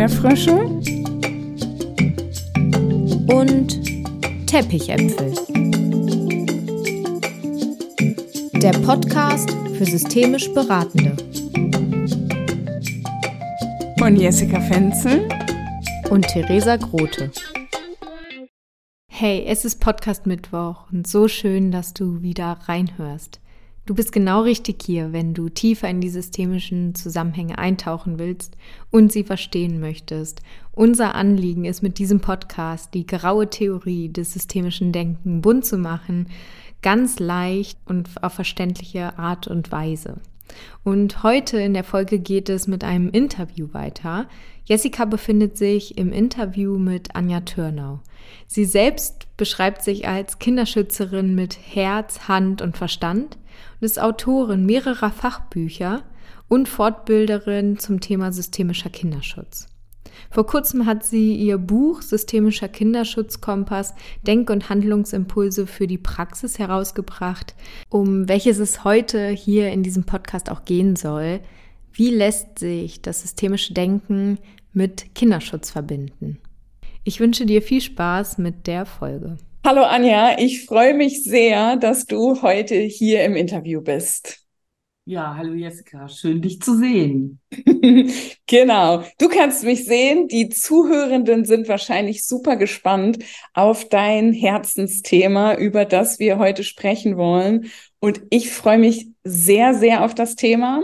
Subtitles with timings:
[0.00, 0.54] Erdbeerfrösche
[3.34, 5.34] und Teppichäpfel.
[8.62, 11.14] Der Podcast für systemisch Beratende.
[13.98, 15.28] Von Jessica Fenzel
[16.08, 17.30] und Theresa Grote.
[19.06, 23.38] Hey, es ist Podcast Mittwoch und so schön, dass du wieder reinhörst.
[23.90, 28.56] Du bist genau richtig hier, wenn du tiefer in die systemischen Zusammenhänge eintauchen willst
[28.92, 30.42] und sie verstehen möchtest.
[30.70, 36.28] Unser Anliegen ist mit diesem Podcast die graue Theorie des systemischen Denken bunt zu machen,
[36.82, 40.18] ganz leicht und auf verständliche Art und Weise.
[40.84, 44.28] Und heute in der Folge geht es mit einem Interview weiter.
[44.66, 47.98] Jessica befindet sich im Interview mit Anja Törnau.
[48.46, 53.38] Sie selbst beschreibt sich als Kinderschützerin mit Herz, Hand und Verstand
[53.80, 56.02] und ist Autorin mehrerer Fachbücher
[56.48, 59.68] und Fortbilderin zum Thema systemischer Kinderschutz.
[60.30, 63.94] Vor kurzem hat sie ihr Buch Systemischer Kinderschutzkompass
[64.26, 67.54] Denk- und Handlungsimpulse für die Praxis herausgebracht,
[67.88, 71.40] um welches es heute hier in diesem Podcast auch gehen soll.
[71.92, 74.38] Wie lässt sich das systemische Denken
[74.72, 76.38] mit Kinderschutz verbinden?
[77.02, 79.38] Ich wünsche dir viel Spaß mit der Folge.
[79.64, 84.40] Hallo Anja, ich freue mich sehr, dass du heute hier im Interview bist.
[85.06, 87.40] Ja, hallo Jessica, schön dich zu sehen.
[88.46, 90.28] genau, du kannst mich sehen.
[90.28, 97.70] Die Zuhörenden sind wahrscheinlich super gespannt auf dein Herzensthema, über das wir heute sprechen wollen.
[97.98, 100.82] Und ich freue mich sehr, sehr auf das Thema.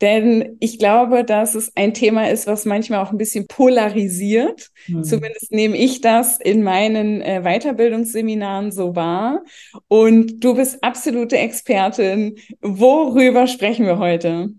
[0.00, 4.70] Denn ich glaube, dass es ein Thema ist, was manchmal auch ein bisschen polarisiert.
[4.88, 5.04] Mhm.
[5.04, 9.42] Zumindest nehme ich das in meinen äh, Weiterbildungsseminaren so wahr.
[9.88, 12.36] Und du bist absolute Expertin.
[12.60, 14.50] Worüber sprechen wir heute?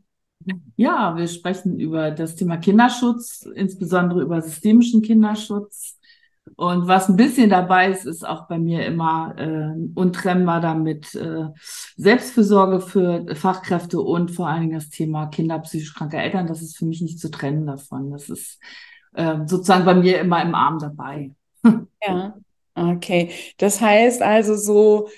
[0.75, 5.95] Ja, wir sprechen über das Thema Kinderschutz, insbesondere über systemischen Kinderschutz.
[6.56, 11.48] Und was ein bisschen dabei ist, ist auch bei mir immer äh, untrennbar damit äh,
[11.98, 16.48] Selbstfürsorge für Fachkräfte und vor allen Dingen das Thema Kinder psychisch kranke Eltern.
[16.48, 18.11] Das ist für mich nicht zu trennen davon.
[18.11, 18.60] Das ist
[19.14, 21.32] äh, sozusagen bei mir immer im Arm dabei.
[22.08, 22.36] Ja,
[22.76, 23.32] okay.
[23.58, 25.10] Das heißt also so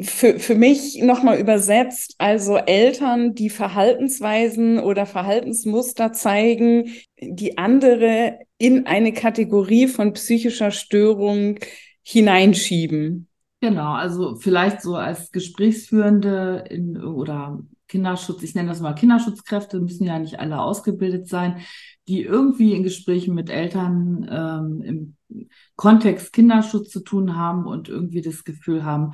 [0.00, 8.86] für, für mich nochmal übersetzt, also Eltern, die Verhaltensweisen oder Verhaltensmuster zeigen, die andere in
[8.86, 11.58] eine Kategorie von psychischer Störung
[12.02, 13.28] hineinschieben.
[13.60, 20.04] Genau, also vielleicht so als Gesprächsführende in, oder Kinderschutz, ich nenne das mal Kinderschutzkräfte, müssen
[20.04, 21.60] ja nicht alle ausgebildet sein,
[22.06, 25.46] die irgendwie in Gesprächen mit Eltern ähm, im
[25.76, 29.12] Kontext Kinderschutz zu tun haben und irgendwie das Gefühl haben,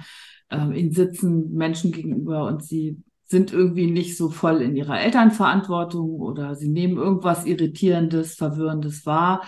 [0.51, 3.03] ähm, ihnen sitzen Menschen gegenüber und sie
[3.35, 9.43] sind irgendwie nicht so voll in ihrer Elternverantwortung oder sie nehmen irgendwas Irritierendes, Verwirrendes wahr.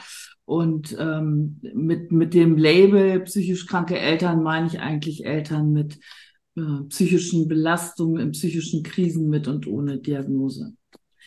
[0.45, 6.01] Und ähm, mit, mit dem Label psychisch kranke Eltern meine ich eigentlich Eltern mit
[6.57, 10.75] äh, psychischen Belastungen, in psychischen Krisen mit und ohne Diagnose.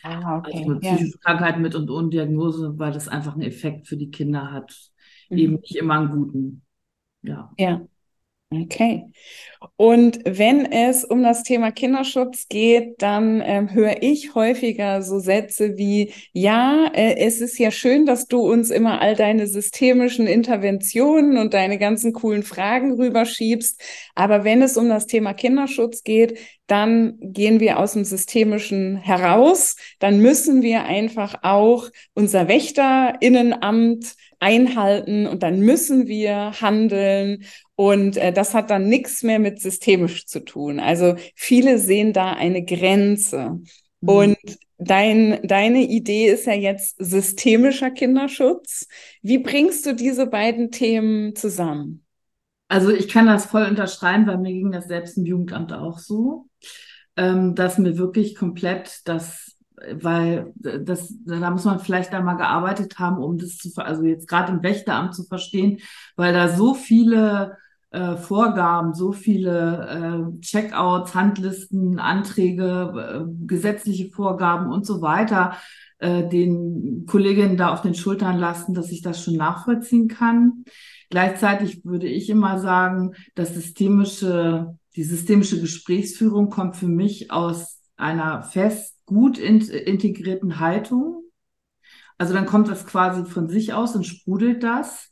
[0.02, 0.58] Ah, okay.
[0.58, 1.18] Also psychische ja.
[1.22, 4.76] Krankheit mit und ohne Diagnose, weil das einfach einen Effekt für die Kinder hat.
[5.30, 5.38] Mhm.
[5.38, 6.62] Eben nicht immer einen guten.
[7.22, 7.50] Ja.
[7.58, 7.86] Ja.
[8.52, 9.04] Okay.
[9.76, 15.76] Und wenn es um das Thema Kinderschutz geht, dann ähm, höre ich häufiger so Sätze
[15.76, 21.38] wie, ja, äh, es ist ja schön, dass du uns immer all deine systemischen Interventionen
[21.38, 23.80] und deine ganzen coolen Fragen rüberschiebst.
[24.16, 26.36] Aber wenn es um das Thema Kinderschutz geht,
[26.66, 29.76] dann gehen wir aus dem Systemischen heraus.
[30.00, 37.44] Dann müssen wir einfach auch unser Wächterinnenamt einhalten und dann müssen wir handeln
[37.76, 40.80] und äh, das hat dann nichts mehr mit systemisch zu tun.
[40.80, 43.60] Also viele sehen da eine Grenze.
[44.00, 44.08] Mhm.
[44.08, 44.38] Und
[44.78, 48.88] dein, deine Idee ist ja jetzt systemischer Kinderschutz.
[49.22, 52.04] Wie bringst du diese beiden Themen zusammen?
[52.68, 56.46] Also ich kann das voll unterschreiben, weil mir ging das selbst im Jugendamt auch so,
[57.16, 59.49] ähm, dass mir wirklich komplett das
[60.00, 64.52] weil das, da muss man vielleicht einmal gearbeitet haben, um das zu, also jetzt gerade
[64.52, 65.78] im Wächteramt zu verstehen,
[66.16, 67.56] weil da so viele
[67.90, 75.56] äh, Vorgaben, so viele äh, Checkouts, Handlisten, Anträge, äh, gesetzliche Vorgaben und so weiter
[75.98, 80.64] äh, den Kolleginnen da auf den Schultern lasten, dass ich das schon nachvollziehen kann.
[81.10, 88.42] Gleichzeitig würde ich immer sagen, das systemische, die systemische Gesprächsführung kommt für mich aus einer
[88.42, 91.24] fest gut in, integrierten Haltung.
[92.16, 95.10] Also dann kommt das quasi von sich aus und sprudelt das.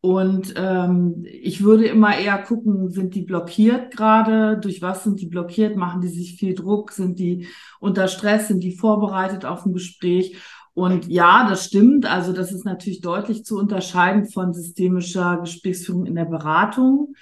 [0.00, 4.58] Und ähm, ich würde immer eher gucken, sind die blockiert gerade?
[4.58, 5.76] Durch was sind die blockiert?
[5.76, 6.92] Machen die sich viel Druck?
[6.92, 7.48] Sind die
[7.80, 8.48] unter Stress?
[8.48, 10.36] Sind die vorbereitet auf ein Gespräch?
[10.74, 12.06] Und ja, das stimmt.
[12.06, 17.14] Also das ist natürlich deutlich zu unterscheiden von systemischer Gesprächsführung in der Beratung.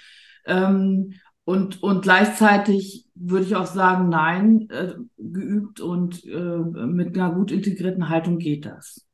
[0.45, 1.13] Ähm,
[1.45, 7.51] und, und gleichzeitig würde ich auch sagen, nein, äh, geübt und äh, mit einer gut
[7.51, 9.05] integrierten Haltung geht das.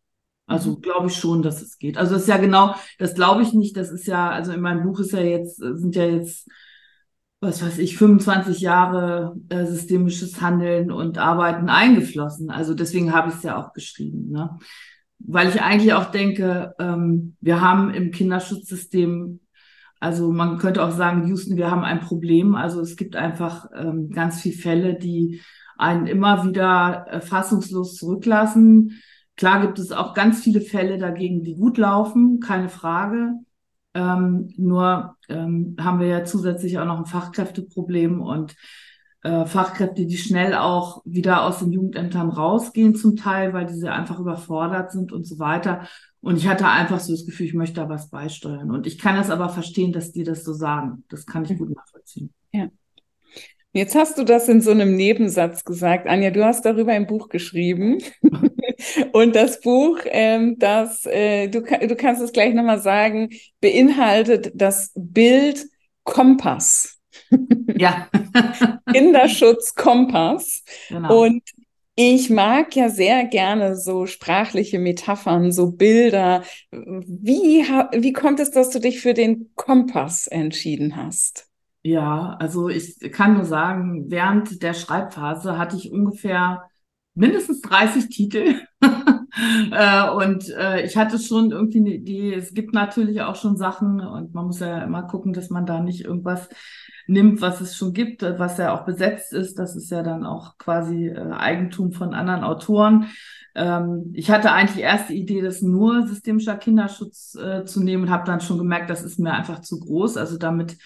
[0.46, 0.82] Also mhm.
[0.82, 1.98] glaube ich schon, dass es geht.
[1.98, 3.76] Also das ist ja genau, das glaube ich nicht.
[3.78, 6.48] Das ist ja, also in meinem Buch ist ja jetzt, sind ja jetzt,
[7.40, 12.52] was weiß ich, 25 Jahre äh, systemisches Handeln und Arbeiten eingeflossen.
[12.52, 14.30] Also deswegen habe ich es ja auch geschrieben.
[14.30, 14.58] Ne?
[15.20, 19.40] Weil ich eigentlich auch denke, ähm, wir haben im Kinderschutzsystem
[20.00, 22.56] also man könnte auch sagen, Houston, wir haben ein Problem.
[22.56, 25.42] Also es gibt einfach ähm, ganz viele Fälle, die
[25.78, 29.02] einen immer wieder äh, fassungslos zurücklassen.
[29.36, 33.34] Klar gibt es auch ganz viele Fälle dagegen, die gut laufen, keine Frage.
[33.94, 38.56] Ähm, nur ähm, haben wir ja zusätzlich auch noch ein Fachkräfteproblem und
[39.24, 44.20] äh, Fachkräfte, die schnell auch wieder aus den Jugendämtern rausgehen zum Teil, weil diese einfach
[44.20, 45.88] überfordert sind und so weiter.
[46.22, 48.72] Und ich hatte einfach so das Gefühl, ich möchte da was beisteuern.
[48.72, 51.04] Und ich kann das aber verstehen, dass die das so sagen.
[51.10, 52.34] Das kann ich gut nachvollziehen.
[52.52, 52.68] Ja.
[53.72, 56.32] Jetzt hast du das in so einem Nebensatz gesagt, Anja.
[56.32, 58.00] Du hast darüber ein Buch geschrieben.
[59.14, 63.30] Und das Buch, ähm, das, äh, du, du kannst es gleich nochmal sagen,
[63.62, 65.68] beinhaltet das Bild
[66.04, 67.00] Kompass.
[67.76, 68.08] Ja.
[68.92, 70.64] Kinderschutz Kompass.
[70.90, 71.24] Genau.
[71.24, 71.44] Und
[72.02, 76.44] ich mag ja sehr gerne so sprachliche Metaphern, so Bilder.
[76.72, 81.50] Wie, wie kommt es, dass du dich für den Kompass entschieden hast?
[81.84, 86.70] Ja, also ich kann nur sagen, während der Schreibphase hatte ich ungefähr
[87.16, 88.56] mindestens 30 Titel.
[89.72, 92.34] äh, und äh, ich hatte schon irgendwie eine Idee.
[92.34, 95.82] Es gibt natürlich auch schon Sachen und man muss ja immer gucken, dass man da
[95.82, 96.48] nicht irgendwas
[97.10, 99.58] nimmt, was es schon gibt, was ja auch besetzt ist.
[99.58, 103.08] Das ist ja dann auch quasi äh, Eigentum von anderen Autoren.
[103.56, 108.10] Ähm, ich hatte eigentlich erst die Idee, das nur systemischer Kinderschutz äh, zu nehmen und
[108.10, 110.18] habe dann schon gemerkt, das ist mir einfach zu groß.
[110.18, 110.78] Also damit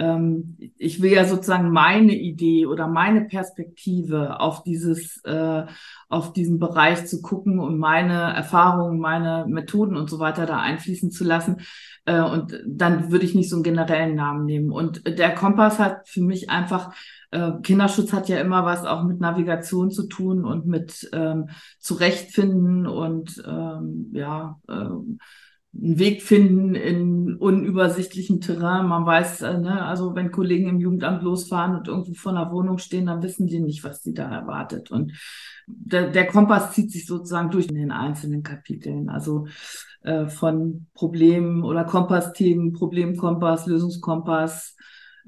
[0.00, 5.66] ähm, ich will ja sozusagen meine Idee oder meine Perspektive auf dieses, äh,
[6.08, 11.10] auf diesen Bereich zu gucken und meine Erfahrungen, meine Methoden und so weiter da einfließen
[11.10, 11.58] zu lassen.
[12.04, 14.70] Äh, und dann würde ich nicht so einen generellen Namen nehmen.
[14.70, 16.94] Und der Kompass hat für mich einfach
[17.30, 21.48] äh, Kinderschutz hat ja immer was auch mit Navigation zu tun und mit ähm,
[21.78, 25.18] Zurechtfinden und ähm, ja, ähm,
[25.72, 28.86] einen Weg finden in unübersichtlichem Terrain.
[28.86, 32.78] Man weiß, äh, ne, also wenn Kollegen im Jugendamt losfahren und irgendwo vor einer Wohnung
[32.78, 34.90] stehen, dann wissen die nicht, was sie da erwartet.
[34.90, 35.12] Und
[35.66, 39.08] der, der Kompass zieht sich sozusagen durch in den einzelnen Kapiteln.
[39.08, 39.46] Also
[40.02, 44.76] äh, von Problemen oder Kompassthemen, Problemkompass, Lösungskompass,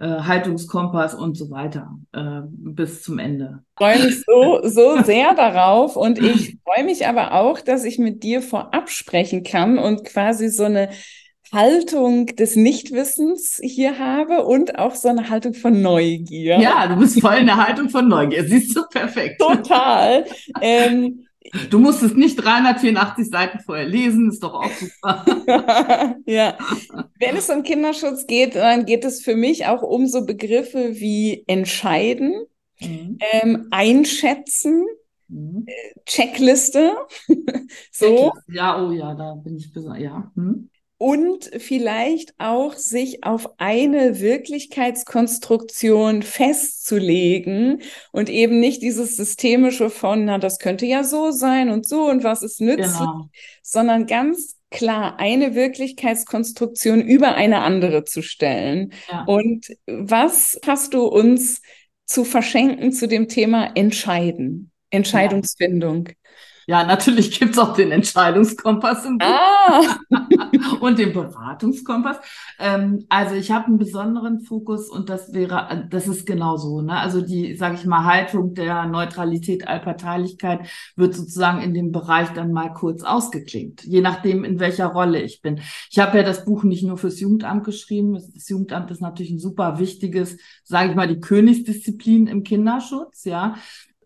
[0.07, 3.63] Haltungskompass und so weiter äh, bis zum Ende.
[3.71, 7.99] Ich freue mich so, so sehr darauf und ich freue mich aber auch, dass ich
[7.99, 10.91] mit dir vorab sprechen kann und quasi so eine
[11.53, 16.59] Haltung des Nichtwissens hier habe und auch so eine Haltung von Neugier.
[16.59, 18.45] Ja, du bist voll in der Haltung von Neugier.
[18.45, 19.41] Siehst du perfekt.
[19.41, 20.25] Total.
[20.63, 21.27] ähm,
[21.71, 26.17] Du musstest nicht 384 Seiten vorher lesen, ist doch auch super.
[26.27, 26.57] ja.
[27.19, 31.45] Wenn es um Kinderschutz geht, dann geht es für mich auch um so Begriffe wie
[31.47, 32.47] entscheiden,
[32.81, 33.19] mhm.
[33.33, 34.87] ähm, einschätzen,
[35.29, 35.65] mhm.
[35.67, 36.93] Äh, Checkliste.
[37.91, 38.33] so.
[38.49, 40.31] Ja, oh ja, da bin ich besonders, ja.
[40.35, 40.69] Hm
[41.03, 47.83] und vielleicht auch sich auf eine Wirklichkeitskonstruktion festzulegen
[48.13, 52.23] und eben nicht dieses systemische von, na, das könnte ja so sein und so und
[52.23, 53.29] was ist nützlich, genau.
[53.65, 58.93] sondern ganz klar eine Wirklichkeitskonstruktion über eine andere zu stellen.
[59.11, 59.25] Ja.
[59.25, 61.63] Und was hast du uns
[62.07, 66.11] zu verschenken zu dem Thema Entscheiden, Entscheidungsfindung?
[66.11, 66.15] Ja.
[66.67, 69.99] Ja, natürlich gibt's auch den Entscheidungskompass im Buch ah.
[70.81, 72.19] und den Beratungskompass.
[72.59, 76.81] Ähm, also ich habe einen besonderen Fokus und das wäre, das ist genau so.
[76.81, 76.97] Ne?
[76.97, 82.53] Also die, sage ich mal, Haltung der Neutralität, Allparteilichkeit wird sozusagen in dem Bereich dann
[82.53, 85.61] mal kurz ausgeklingt, je nachdem, in welcher Rolle ich bin.
[85.91, 88.15] Ich habe ja das Buch nicht nur fürs Jugendamt geschrieben.
[88.35, 93.57] Das Jugendamt ist natürlich ein super wichtiges, sage ich mal, die Königsdisziplin im Kinderschutz, ja.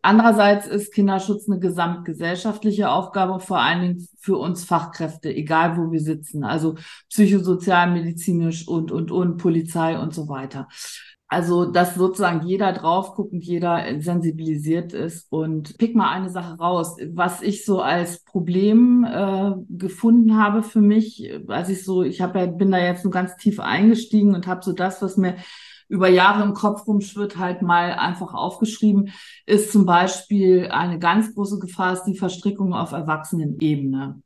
[0.07, 5.99] Andererseits ist Kinderschutz eine gesamtgesellschaftliche Aufgabe, vor allen Dingen für uns Fachkräfte, egal wo wir
[5.99, 6.77] sitzen, also
[7.09, 10.69] psychosozial, medizinisch und, und, und, Polizei und so weiter.
[11.27, 15.27] Also, dass sozusagen jeder drauf guckt und jeder sensibilisiert ist.
[15.29, 20.83] Und pick mal eine Sache raus, was ich so als Problem äh, gefunden habe für
[20.83, 24.47] mich, als ich so, ich habe ja, bin da jetzt nur ganz tief eingestiegen und
[24.47, 25.35] habe so das, was mir
[25.89, 29.13] über Jahre im Kopf rumschwirrt, halt mal einfach aufgeschrieben,
[29.47, 34.23] ist zum Beispiel eine ganz große Gefahr, ist die Verstrickung auf Erwachsenenebene.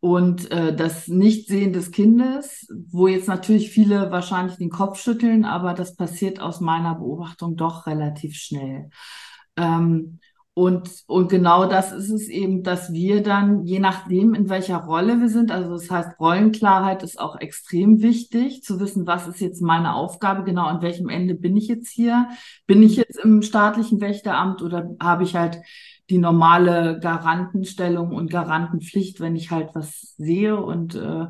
[0.00, 5.74] Und äh, das Nichtsehen des Kindes, wo jetzt natürlich viele wahrscheinlich den Kopf schütteln, aber
[5.74, 8.88] das passiert aus meiner Beobachtung doch relativ schnell.
[9.56, 10.20] Ähm,
[10.54, 15.20] und, und genau das ist es eben, dass wir dann, je nachdem, in welcher Rolle
[15.20, 19.62] wir sind, also das heißt, Rollenklarheit ist auch extrem wichtig, zu wissen, was ist jetzt
[19.62, 22.28] meine Aufgabe, genau an welchem Ende bin ich jetzt hier?
[22.66, 25.60] Bin ich jetzt im staatlichen Wächteramt oder habe ich halt
[26.10, 31.28] die normale Garantenstellung und Garantenpflicht, wenn ich halt was sehe und äh, äh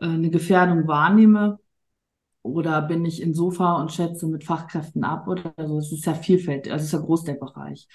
[0.00, 1.58] eine Gefährdung wahrnehme?
[2.42, 5.78] Oder bin ich in Sofa und schätze mit Fachkräften ab oder so?
[5.78, 7.88] Es ist ja vielfältig, also es ist ja groß der Bereich.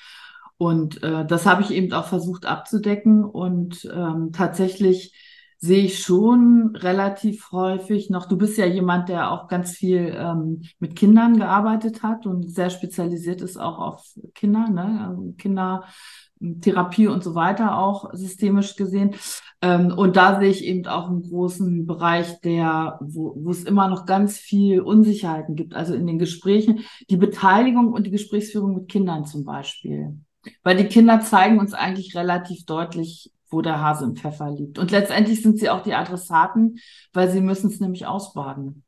[0.62, 3.26] Und äh, das habe ich eben auch versucht abzudecken.
[3.26, 5.12] Und ähm, tatsächlich
[5.58, 10.62] sehe ich schon relativ häufig noch, du bist ja jemand, der auch ganz viel ähm,
[10.78, 15.08] mit Kindern gearbeitet hat und sehr spezialisiert ist auch auf Kinder, ne?
[15.08, 19.16] Also Kindertherapie und so weiter auch systemisch gesehen.
[19.64, 23.88] Ähm, und da sehe ich eben auch einen großen Bereich, der, wo, wo es immer
[23.88, 25.74] noch ganz viel Unsicherheiten gibt.
[25.74, 30.20] Also in den Gesprächen, die Beteiligung und die Gesprächsführung mit Kindern zum Beispiel.
[30.64, 34.80] Weil die Kinder zeigen uns eigentlich relativ deutlich, wo der Hase im Pfeffer liegt.
[34.80, 36.80] Und letztendlich sind sie auch die Adressaten,
[37.14, 38.84] weil sie müssen es nämlich ausbaden.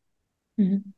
[0.55, 0.93] Mhm.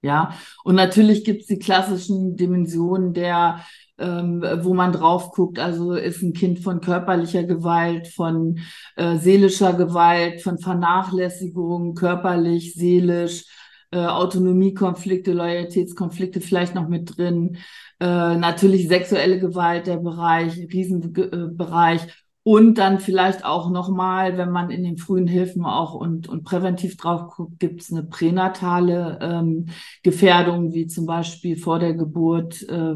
[0.05, 0.33] Ja,
[0.65, 3.61] und natürlich gibt es die klassischen Dimensionen der,
[3.99, 8.59] ähm, wo man drauf guckt, also ist ein Kind von körperlicher Gewalt, von
[8.97, 13.45] äh, seelischer Gewalt, von Vernachlässigung, körperlich, seelisch,
[13.93, 17.59] äh, Autonomiekonflikte, Loyalitätskonflikte vielleicht noch mit drin.
[18.01, 22.22] Äh, natürlich sexuelle Gewalt, der Bereich, Riesenbereich.
[22.45, 26.97] Und dann vielleicht auch nochmal, wenn man in den frühen Hilfen auch und, und präventiv
[26.97, 29.67] drauf guckt, gibt es eine pränatale ähm,
[30.03, 32.95] Gefährdung, wie zum Beispiel vor der Geburt, äh,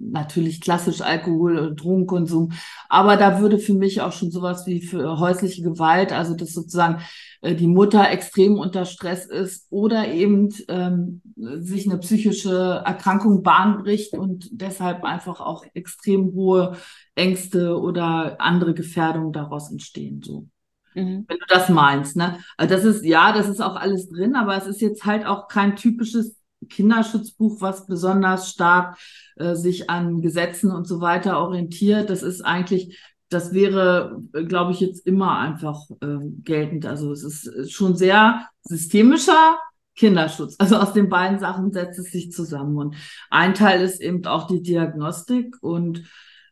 [0.00, 2.52] natürlich klassisch Alkohol- und Drogenkonsum.
[2.88, 7.02] Aber da würde für mich auch schon sowas wie für häusliche Gewalt, also dass sozusagen
[7.42, 13.82] äh, die Mutter extrem unter Stress ist oder eben ähm, sich eine psychische Erkrankung Bahn
[13.82, 16.76] bricht und deshalb einfach auch extrem hohe
[17.16, 20.22] Ängste oder andere Gefährdungen daraus entstehen.
[20.22, 20.46] So.
[20.94, 21.24] Mhm.
[21.26, 22.38] Wenn du das meinst, ne?
[22.56, 25.48] Also das ist, ja, das ist auch alles drin, aber es ist jetzt halt auch
[25.48, 26.36] kein typisches
[26.68, 28.98] Kinderschutzbuch, was besonders stark
[29.36, 32.10] äh, sich an Gesetzen und so weiter orientiert.
[32.10, 36.86] Das ist eigentlich, das wäre, glaube ich, jetzt immer einfach äh, geltend.
[36.86, 39.58] Also es ist schon sehr systemischer
[39.96, 40.56] Kinderschutz.
[40.58, 42.76] Also aus den beiden Sachen setzt es sich zusammen.
[42.76, 42.96] Und
[43.30, 46.04] ein Teil ist eben auch die Diagnostik und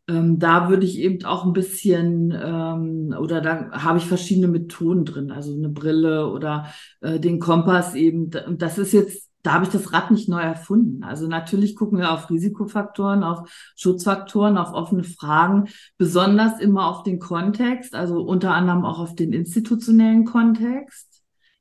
[0.09, 5.05] ähm, da würde ich eben auch ein bisschen, ähm, oder da habe ich verschiedene Methoden
[5.05, 6.67] drin, also eine Brille oder
[7.01, 8.31] äh, den Kompass eben.
[8.47, 11.05] Und das ist jetzt, da habe ich das Rad nicht neu erfunden.
[11.05, 17.19] Also natürlich gucken wir auf Risikofaktoren, auf Schutzfaktoren, auf offene Fragen, besonders immer auf den
[17.19, 21.14] Kontext, also unter anderem auch auf den institutionellen Kontext.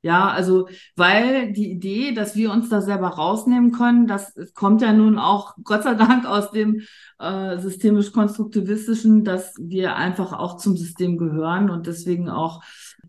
[0.04, 0.68] Ja, also
[0.98, 5.56] weil die Idee, dass wir uns da selber rausnehmen können, das kommt ja nun auch
[5.64, 6.82] Gott sei Dank aus dem
[7.20, 12.62] äh, systemisch-konstruktivistischen, dass wir einfach auch zum System gehören und deswegen auch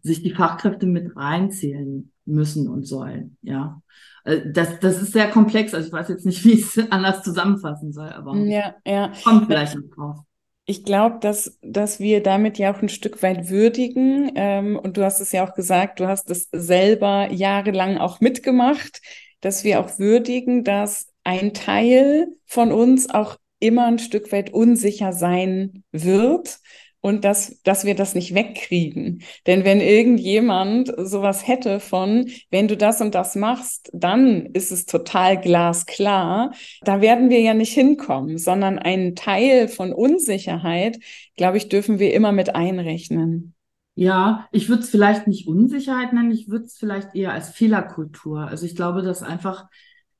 [0.03, 3.39] sich die Fachkräfte mit reinzählen müssen und sollen.
[3.43, 3.83] Ja,
[4.23, 5.75] äh, das, das ist sehr komplex.
[5.75, 9.11] Also ich weiß jetzt nicht, wie ich es anders zusammenfassen soll, aber ja, ja.
[9.25, 10.19] kommt vielleicht noch drauf.
[10.67, 14.33] Ich glaube, dass, dass wir damit ja auch ein Stück weit würdigen.
[14.35, 19.03] Ähm, und du hast es ja auch gesagt, du hast es selber jahrelang auch mitgemacht,
[19.41, 25.13] dass wir auch würdigen, dass ein Teil von uns auch immer ein Stück weit unsicher
[25.13, 26.59] sein wird
[27.05, 29.23] und dass, dass wir das nicht wegkriegen.
[29.47, 34.87] Denn wenn irgendjemand sowas hätte von, wenn du das und das machst, dann ist es
[34.87, 40.99] total glasklar, da werden wir ja nicht hinkommen, sondern einen Teil von Unsicherheit,
[41.37, 43.55] glaube ich, dürfen wir immer mit einrechnen.
[43.97, 48.49] Ja, ich würde es vielleicht nicht Unsicherheit nennen, ich würde es vielleicht eher als Fehlerkultur.
[48.49, 49.67] Also ich glaube, dass einfach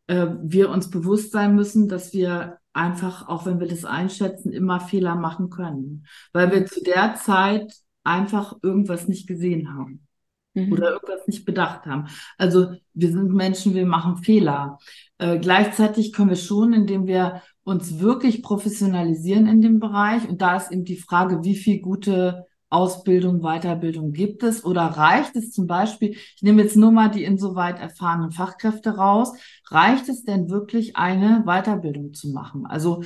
[0.07, 4.81] äh, wir uns bewusst sein müssen, dass wir einfach, auch wenn wir das einschätzen, immer
[4.81, 10.07] Fehler machen können, weil wir zu der Zeit einfach irgendwas nicht gesehen haben
[10.55, 10.73] mhm.
[10.73, 12.09] oder irgendwas nicht bedacht haben.
[12.39, 14.79] Also wir sind Menschen, wir machen Fehler.
[15.19, 20.57] Äh, gleichzeitig können wir schon, indem wir uns wirklich professionalisieren in dem Bereich, und da
[20.57, 25.67] ist eben die Frage, wie viel gute Ausbildung, Weiterbildung gibt es oder reicht es zum
[25.67, 29.33] Beispiel, ich nehme jetzt nur mal die insoweit erfahrenen Fachkräfte raus,
[29.71, 32.67] reicht es denn wirklich eine Weiterbildung zu machen?
[32.67, 33.03] Also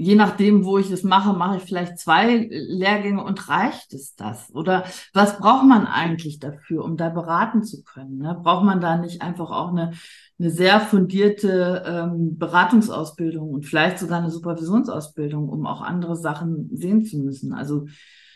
[0.00, 4.50] je nachdem, wo ich das mache, mache ich vielleicht zwei Lehrgänge und reicht es das?
[4.54, 8.16] Oder was braucht man eigentlich dafür, um da beraten zu können?
[8.16, 8.38] Ne?
[8.42, 9.92] Braucht man da nicht einfach auch eine,
[10.38, 17.04] eine sehr fundierte ähm, Beratungsausbildung und vielleicht sogar eine Supervisionsausbildung, um auch andere Sachen sehen
[17.04, 17.52] zu müssen?
[17.52, 17.86] Also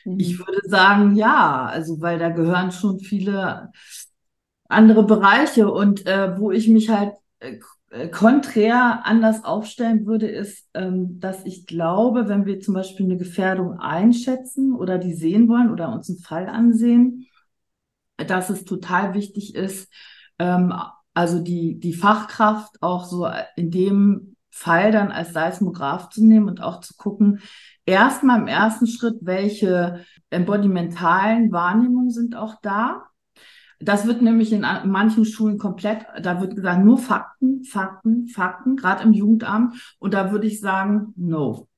[0.04, 0.46] ich mhm.
[0.46, 3.70] würde sagen, ja, also weil da gehören schon viele
[4.68, 7.58] andere Bereiche und äh, wo ich mich halt äh,
[7.94, 13.16] äh, konträr anders aufstellen würde, ist, ähm, dass ich glaube, wenn wir zum Beispiel eine
[13.16, 17.26] Gefährdung einschätzen oder die sehen wollen oder uns einen Fall ansehen,
[18.16, 19.92] dass es total wichtig ist,
[20.40, 20.74] ähm,
[21.14, 26.60] also die, die Fachkraft auch so in dem Fall dann als Seismograph zu nehmen und
[26.60, 27.40] auch zu gucken,
[27.86, 33.04] erstmal im ersten Schritt, welche embodimentalen Wahrnehmungen sind auch da.
[33.80, 39.02] Das wird nämlich in manchen Schulen komplett, da wird gesagt, nur Fakten, Fakten, Fakten, gerade
[39.02, 39.96] im Jugendamt.
[39.98, 41.68] Und da würde ich sagen, no.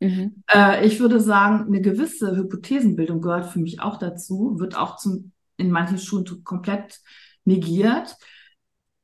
[0.00, 0.42] Mhm.
[0.52, 5.32] Äh, ich würde sagen, eine gewisse Hypothesenbildung gehört für mich auch dazu, wird auch zum,
[5.56, 7.00] in manchen Schulen komplett
[7.44, 8.16] negiert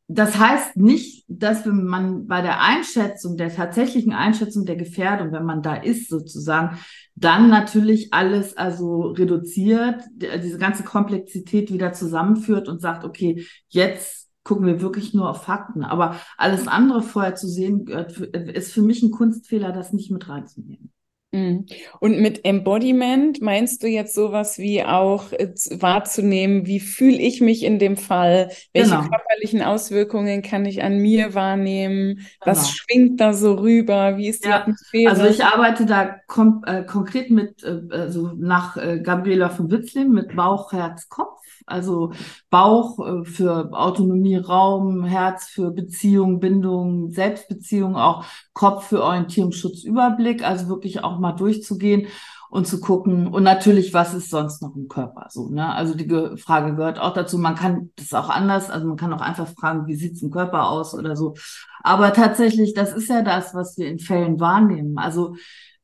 [0.07, 5.47] das heißt nicht, dass wenn man bei der Einschätzung, der tatsächlichen Einschätzung der Gefährdung, wenn
[5.47, 6.79] man da ist sozusagen,
[7.15, 14.67] dann natürlich alles also reduziert, diese ganze Komplexität wieder zusammenführt und sagt, okay, jetzt gucken
[14.67, 15.85] wir wirklich nur auf Fakten.
[15.85, 20.94] Aber alles andere vorher zu sehen, ist für mich ein Kunstfehler, das nicht mit reinzunehmen.
[21.35, 21.67] Mhm.
[21.99, 27.65] Und mit Embodiment meinst du jetzt sowas wie auch äh, wahrzunehmen, wie fühle ich mich
[27.65, 28.51] in dem Fall?
[28.73, 29.09] Welche genau.
[29.09, 32.15] körperlichen Auswirkungen kann ich an mir wahrnehmen?
[32.15, 32.27] Genau.
[32.45, 34.17] Was schwingt da so rüber?
[34.17, 34.61] Wie ist die ja.
[34.61, 35.11] Atmosphäre?
[35.11, 40.13] Also ich arbeite da kom äh, konkret mit, äh, also nach äh, Gabriela von Witzlim
[40.13, 41.41] mit Bauch, Herz, Kopf.
[41.67, 42.13] Also
[42.51, 49.85] Bauch äh, für Autonomie, Raum, Herz für Beziehung, Bindung, Selbstbeziehung, auch Kopf für Orientierung, Schutz,
[49.85, 50.47] Überblick.
[50.47, 52.09] Also wirklich auch mal durchzugehen
[52.55, 55.75] und zu gucken und natürlich, was ist sonst noch im Körper so, ne?
[55.75, 59.21] Also die Frage gehört auch dazu, man kann das auch anders, also man kann auch
[59.21, 61.35] einfach fragen, wie sieht's im Körper aus oder so.
[61.83, 64.99] Aber tatsächlich, das ist ja das, was wir in Fällen wahrnehmen.
[64.99, 65.35] Also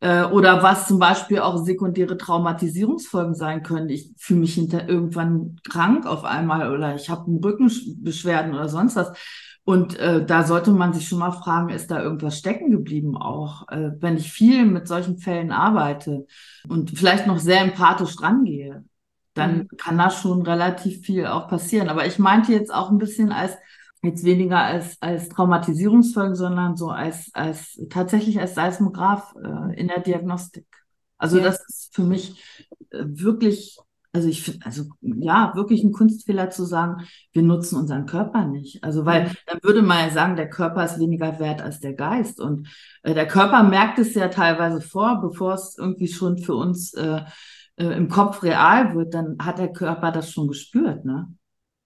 [0.01, 3.89] äh, oder was zum Beispiel auch sekundäre Traumatisierungsfolgen sein können.
[3.89, 9.13] Ich fühle mich hinter irgendwann krank auf einmal oder ich habe Rückenbeschwerden oder sonst was.
[9.65, 13.69] Und äh, da sollte man sich schon mal fragen, ist da irgendwas stecken geblieben auch?
[13.69, 16.27] Äh, wenn ich viel mit solchen Fällen arbeite
[16.67, 18.85] und vielleicht noch sehr empathisch drangehe,
[19.35, 19.69] dann mhm.
[19.77, 21.89] kann da schon relativ viel auch passieren.
[21.89, 23.53] Aber ich meinte jetzt auch ein bisschen als
[24.03, 30.01] jetzt weniger als, als Traumatisierungsfolgen, sondern so als, als tatsächlich als Seismograph äh, in der
[30.01, 30.67] Diagnostik.
[31.19, 31.45] Also ja.
[31.45, 32.43] das ist für mich
[32.91, 33.77] äh, wirklich,
[34.13, 38.83] also ich finde, also ja, wirklich ein Kunstfehler zu sagen, wir nutzen unseren Körper nicht.
[38.83, 39.33] Also weil mhm.
[39.47, 42.41] dann würde man ja sagen, der Körper ist weniger wert als der Geist.
[42.41, 42.69] Und
[43.03, 47.21] äh, der Körper merkt es ja teilweise vor, bevor es irgendwie schon für uns äh,
[47.77, 51.35] äh, im Kopf real wird, dann hat der Körper das schon gespürt, ne?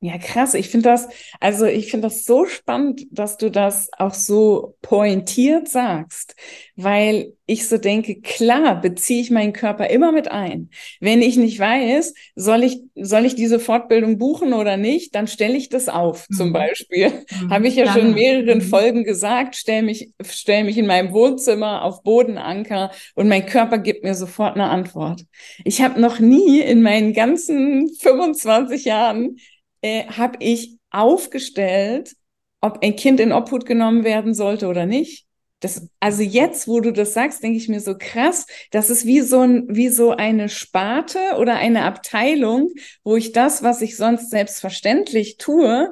[0.05, 0.53] Ja, krass.
[0.53, 1.09] Ich finde das,
[1.41, 6.37] also ich finde das so spannend, dass du das auch so pointiert sagst,
[6.77, 10.69] weil ich so denke, klar, beziehe ich meinen Körper immer mit ein.
[11.01, 15.57] Wenn ich nicht weiß, soll ich, soll ich diese Fortbildung buchen oder nicht, dann stelle
[15.57, 16.35] ich das auf, mhm.
[16.35, 17.11] zum Beispiel.
[17.41, 17.51] Mhm.
[17.51, 18.63] Habe ich ja, ja, schon in mehreren mhm.
[18.63, 24.05] Folgen gesagt, stell mich, stell mich in meinem Wohnzimmer auf Bodenanker und mein Körper gibt
[24.05, 25.23] mir sofort eine Antwort.
[25.65, 29.37] Ich habe noch nie in meinen ganzen 25 Jahren
[29.85, 32.17] äh, habe ich aufgestellt,
[32.63, 35.27] ob ein Kind in Obhut genommen werden sollte oder nicht.
[35.61, 39.21] Das, also jetzt, wo du das sagst, denke ich mir so krass, das ist wie
[39.21, 42.71] so ein, wie so eine Sparte oder eine Abteilung,
[43.03, 45.91] wo ich das, was ich sonst selbstverständlich tue,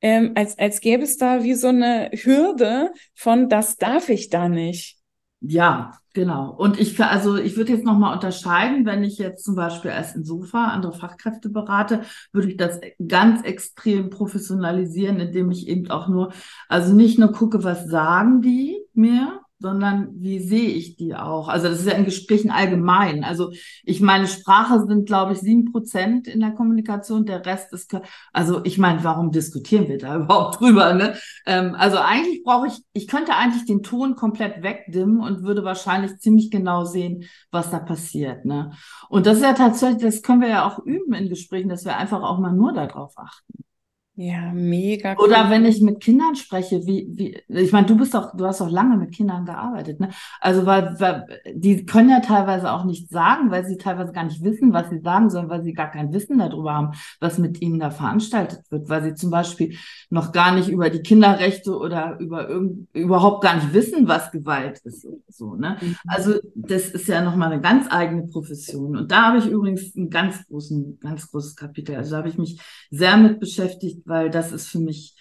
[0.00, 4.48] ähm, als, als gäbe es da wie so eine Hürde von, das darf ich da
[4.48, 4.98] nicht.
[5.40, 6.50] ja, genau.
[6.50, 10.68] Und ich, also ich würde jetzt nochmal unterscheiden, wenn ich jetzt zum Beispiel als Insofa
[10.68, 16.32] andere Fachkräfte berate, würde ich das ganz extrem professionalisieren, indem ich eben auch nur,
[16.68, 21.48] also nicht nur gucke, was sagen die mir, sondern wie sehe ich die auch?
[21.48, 23.24] Also das ist ja in Gesprächen allgemein.
[23.24, 23.52] Also
[23.84, 27.24] ich meine, Sprache sind, glaube ich, sieben Prozent in der Kommunikation.
[27.24, 27.96] Der Rest ist,
[28.32, 30.92] also ich meine, warum diskutieren wir da überhaupt drüber?
[30.94, 31.14] Ne?
[31.46, 36.18] Ähm, also eigentlich brauche ich, ich könnte eigentlich den Ton komplett wegdimmen und würde wahrscheinlich
[36.18, 38.44] ziemlich genau sehen, was da passiert.
[38.44, 38.72] Ne?
[39.08, 41.96] Und das ist ja tatsächlich, das können wir ja auch üben in Gesprächen, dass wir
[41.96, 43.64] einfach auch mal nur darauf achten.
[44.14, 45.28] Ja, mega cool.
[45.28, 48.60] Oder wenn ich mit Kindern spreche, wie, wie, ich meine, du bist doch, du hast
[48.60, 50.10] doch lange mit Kindern gearbeitet, ne?
[50.38, 54.44] Also, weil, weil die können ja teilweise auch nicht sagen, weil sie teilweise gar nicht
[54.44, 57.80] wissen, was sie sagen sollen, weil sie gar kein Wissen darüber haben, was mit ihnen
[57.80, 59.78] da veranstaltet wird, weil sie zum Beispiel
[60.10, 64.78] noch gar nicht über die Kinderrechte oder über irgend, überhaupt gar nicht wissen, was Gewalt
[64.84, 65.78] ist oder so, ne?
[65.80, 65.96] Mhm.
[66.06, 68.94] Also, das ist ja nochmal eine ganz eigene Profession.
[68.94, 71.96] Und da habe ich übrigens einen ganz großen, ganz großes Kapitel.
[71.96, 75.16] Also, da habe ich mich sehr mit beschäftigt, weil das ist für mich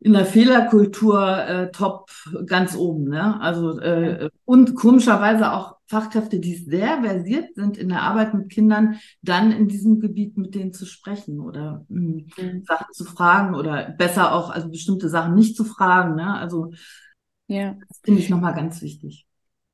[0.00, 2.10] in der Fehlerkultur äh, top
[2.46, 3.04] ganz oben.
[3.04, 3.40] Ne?
[3.40, 8.98] Also äh, und komischerweise auch Fachkräfte, die sehr versiert sind in der Arbeit mit Kindern,
[9.22, 12.64] dann in diesem Gebiet mit denen zu sprechen oder mh, hm, mhm.
[12.64, 16.14] Sachen zu fragen oder besser auch also bestimmte Sachen nicht zu fragen.
[16.14, 16.34] Ne?
[16.34, 16.72] Also
[17.48, 17.76] ja.
[17.88, 19.27] das finde ich nochmal ganz wichtig.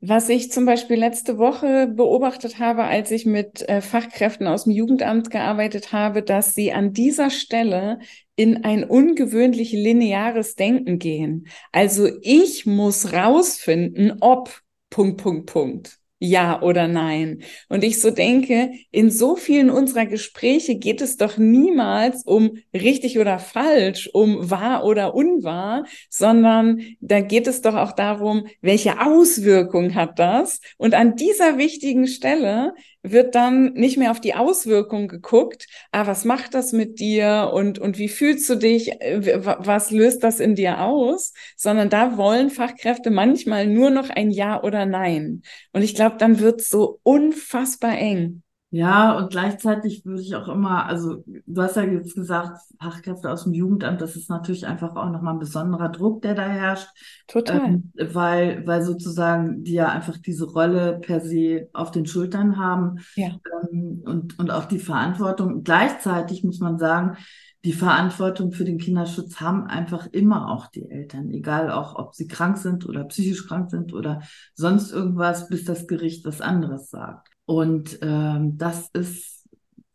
[0.07, 4.73] Was ich zum Beispiel letzte Woche beobachtet habe, als ich mit äh, Fachkräften aus dem
[4.73, 8.01] Jugendamt gearbeitet habe, dass sie an dieser Stelle
[8.37, 11.47] in ein ungewöhnlich lineares Denken gehen.
[11.73, 15.99] Also ich muss rausfinden, ob Punkt, Punkt, Punkt.
[16.21, 17.43] Ja oder nein.
[17.69, 23.19] Und ich so denke, in so vielen unserer Gespräche geht es doch niemals um richtig
[23.19, 29.95] oder falsch, um wahr oder unwahr, sondern da geht es doch auch darum, welche Auswirkung
[29.95, 30.61] hat das?
[30.79, 32.73] Und an dieser wichtigen Stelle
[33.05, 37.79] wird dann nicht mehr auf die Auswirkungen geguckt, ah, was macht das mit dir und,
[37.79, 42.51] und wie fühlst du dich, äh, was löst das in dir aus, sondern da wollen
[42.51, 45.43] Fachkräfte manchmal nur noch ein Ja oder Nein.
[45.73, 48.44] Und ich glaube, dann wird es so unfassbar eng.
[48.75, 53.45] Ja, und gleichzeitig würde ich auch immer, also du hast ja jetzt gesagt, Fachkräfte aus
[53.45, 56.89] dem Jugendamt, das ist natürlich einfach auch nochmal ein besonderer Druck, der da herrscht.
[57.29, 57.67] Total.
[57.67, 62.99] Ähm, weil, weil sozusagen die ja einfach diese Rolle per se auf den Schultern haben
[63.15, 63.29] ja.
[63.71, 65.63] ähm, und, und auch die Verantwortung.
[65.63, 67.17] Gleichzeitig muss man sagen,
[67.65, 72.27] die Verantwortung für den Kinderschutz haben einfach immer auch die Eltern, egal auch, ob sie
[72.27, 77.34] krank sind oder psychisch krank sind oder sonst irgendwas, bis das Gericht was anderes sagt.
[77.47, 79.49] Und ähm, das ist,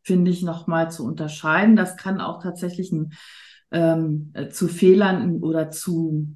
[0.04, 1.76] finde ich, nochmal zu unterscheiden.
[1.76, 3.14] Das kann auch tatsächlich ein,
[3.72, 6.36] ähm, äh, zu Fehlern oder zu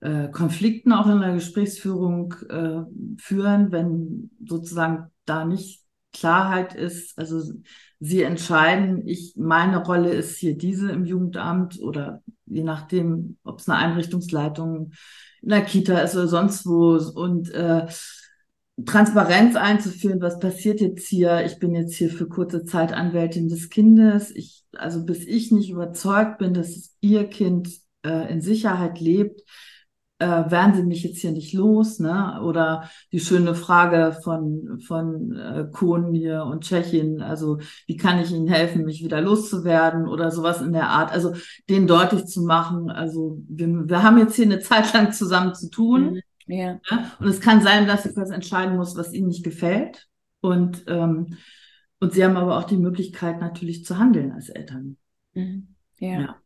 [0.00, 2.82] äh, Konflikten auch in der Gesprächsführung äh,
[3.18, 5.82] führen, wenn sozusagen da nicht
[6.12, 7.18] Klarheit ist.
[7.18, 7.52] Also
[8.00, 13.68] sie entscheiden, ich, meine Rolle ist hier diese im Jugendamt oder je nachdem, ob es
[13.68, 14.92] eine Einrichtungsleitung
[15.42, 16.96] in der Kita ist oder sonst wo.
[16.96, 17.86] Und äh,
[18.86, 21.44] Transparenz einzuführen, was passiert jetzt hier?
[21.44, 24.30] Ich bin jetzt hier für kurze Zeit Anwältin des Kindes.
[24.34, 27.70] Ich, also bis ich nicht überzeugt bin, dass ihr Kind
[28.04, 29.42] äh, in Sicherheit lebt,
[30.20, 32.40] äh, werden sie mich jetzt hier nicht los, ne?
[32.42, 38.32] Oder die schöne Frage von von äh, Kohn hier und Tschechien, also wie kann ich
[38.32, 41.12] ihnen helfen, mich wieder loszuwerden oder sowas in der Art.
[41.12, 41.34] Also
[41.68, 45.68] denen deutlich zu machen, also wir, wir haben jetzt hier eine Zeit lang zusammen zu
[45.70, 46.12] tun.
[46.12, 46.80] Mhm ja.
[46.90, 47.12] ja.
[47.20, 50.06] Und es kann sein, dass ich was entscheiden muss, was ihnen nicht gefällt.
[50.40, 51.36] Und, ähm,
[52.00, 54.96] und sie haben aber auch die Möglichkeit, natürlich zu handeln als Eltern.
[55.34, 55.74] Mhm.
[55.98, 56.20] Ja.
[56.20, 56.36] ja.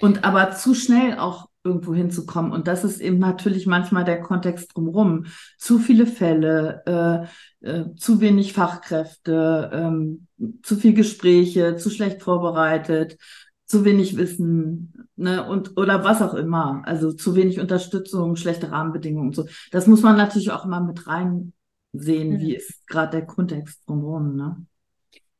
[0.00, 2.52] Und aber zu schnell auch irgendwo hinzukommen.
[2.52, 5.26] Und das ist eben natürlich manchmal der Kontext drumherum.
[5.58, 7.28] Zu viele Fälle,
[7.62, 10.26] äh, äh, zu wenig Fachkräfte, ähm,
[10.62, 13.18] zu viel Gespräche, zu schlecht vorbereitet,
[13.66, 16.82] zu wenig Wissen, ne, und oder was auch immer.
[16.84, 19.46] Also zu wenig Unterstützung, schlechte Rahmenbedingungen und so.
[19.70, 21.52] Das muss man natürlich auch immer mit reinsehen,
[21.92, 22.40] mhm.
[22.40, 24.66] wie ist gerade der Kontext drumherum, ne?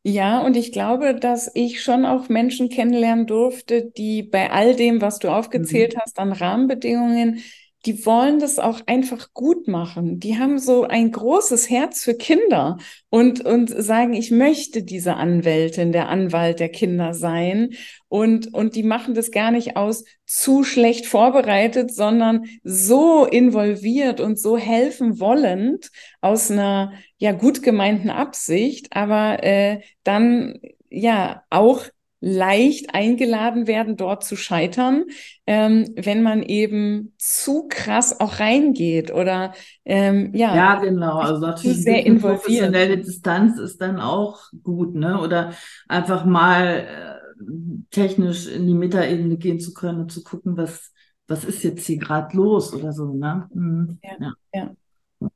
[0.03, 5.03] Ja, und ich glaube, dass ich schon auch Menschen kennenlernen durfte, die bei all dem,
[5.03, 6.01] was du aufgezählt mhm.
[6.01, 7.43] hast, an Rahmenbedingungen
[7.87, 10.21] die wollen das auch einfach gut machen.
[10.21, 12.77] Die haben so ein großes Herz für Kinder
[13.09, 17.71] und, und sagen, ich möchte diese Anwältin, der Anwalt der Kinder sein.
[18.09, 24.39] Und, und die machen das gar nicht aus zu schlecht vorbereitet, sondern so involviert und
[24.39, 25.91] so helfen wollend
[26.21, 31.85] aus einer ja gut gemeinten Absicht, aber äh, dann ja auch
[32.21, 35.05] leicht eingeladen werden, dort zu scheitern,
[35.47, 39.53] ähm, wenn man eben zu krass auch reingeht oder
[39.85, 40.55] ähm, ja.
[40.55, 41.19] Ja, genau.
[41.19, 42.43] Also natürlich sehr involviert.
[42.43, 45.21] Professionelle Distanz ist dann auch gut, ne?
[45.21, 45.55] Oder
[45.89, 47.45] einfach mal äh,
[47.91, 50.93] technisch in die Metaebene gehen zu können und zu gucken, was
[51.31, 53.49] was ist jetzt hier gerade los oder so, ne?
[53.55, 53.99] Mhm.
[54.03, 54.33] Ja, ja.
[54.53, 55.31] ja.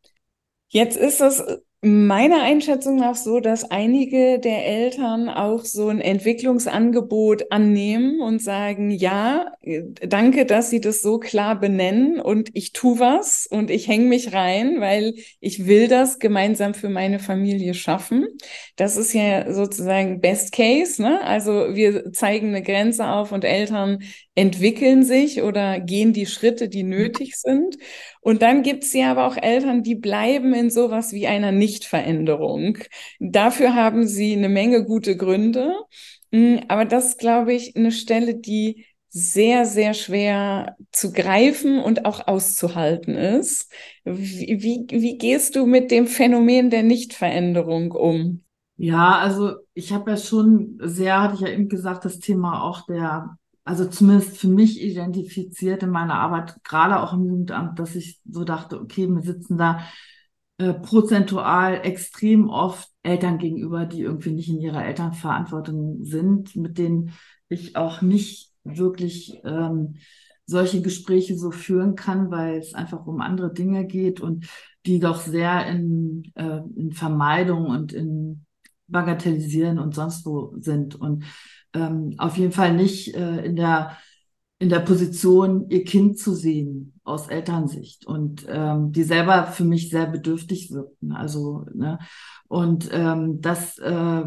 [0.69, 1.43] Jetzt ist es
[1.85, 8.91] meiner Einschätzung nach so, dass einige der Eltern auch so ein Entwicklungsangebot annehmen und sagen,
[8.91, 9.53] ja,
[10.01, 14.33] danke, dass Sie das so klar benennen und ich tu was und ich hänge mich
[14.33, 18.27] rein, weil ich will das gemeinsam für meine Familie schaffen.
[18.77, 21.23] Das ist ja sozusagen Best Case, ne?
[21.23, 24.03] Also wir zeigen eine Grenze auf und Eltern
[24.35, 27.77] entwickeln sich oder gehen die Schritte, die nötig sind.
[28.21, 32.79] Und dann gibt es ja aber auch Eltern, die bleiben in sowas wie einer Nichtveränderung.
[33.21, 35.75] Dafür haben sie eine Menge gute Gründe.
[36.33, 42.05] Hm, aber das ist, glaube ich, eine Stelle, die sehr, sehr schwer zu greifen und
[42.05, 43.71] auch auszuhalten ist.
[44.05, 48.43] Wie, wie, wie gehst du mit dem Phänomen der Nichtveränderung um?
[48.77, 52.85] Ja, also ich habe ja schon sehr, hatte ich ja eben gesagt, das Thema auch
[52.87, 58.21] der also zumindest für mich identifiziert in meiner Arbeit, gerade auch im Jugendamt, dass ich
[58.29, 59.81] so dachte, okay, wir sitzen da
[60.59, 67.13] äh, prozentual extrem oft Eltern gegenüber, die irgendwie nicht in ihrer Elternverantwortung sind, mit denen
[67.49, 69.97] ich auch nicht wirklich ähm,
[70.47, 74.47] solche Gespräche so führen kann, weil es einfach um andere Dinge geht und
[74.87, 78.45] die doch sehr in, äh, in Vermeidung und in
[78.87, 80.95] Bagatellisieren und sonst wo sind.
[80.95, 81.25] Und
[81.75, 83.97] ähm, auf jeden Fall nicht äh, in der
[84.61, 89.91] in der Position, ihr Kind zu sehen aus Elternsicht und ähm, die selber für mich
[89.91, 91.13] sehr bedürftig wirkten.
[91.13, 91.99] Also ne?
[92.49, 94.23] und ähm, das äh,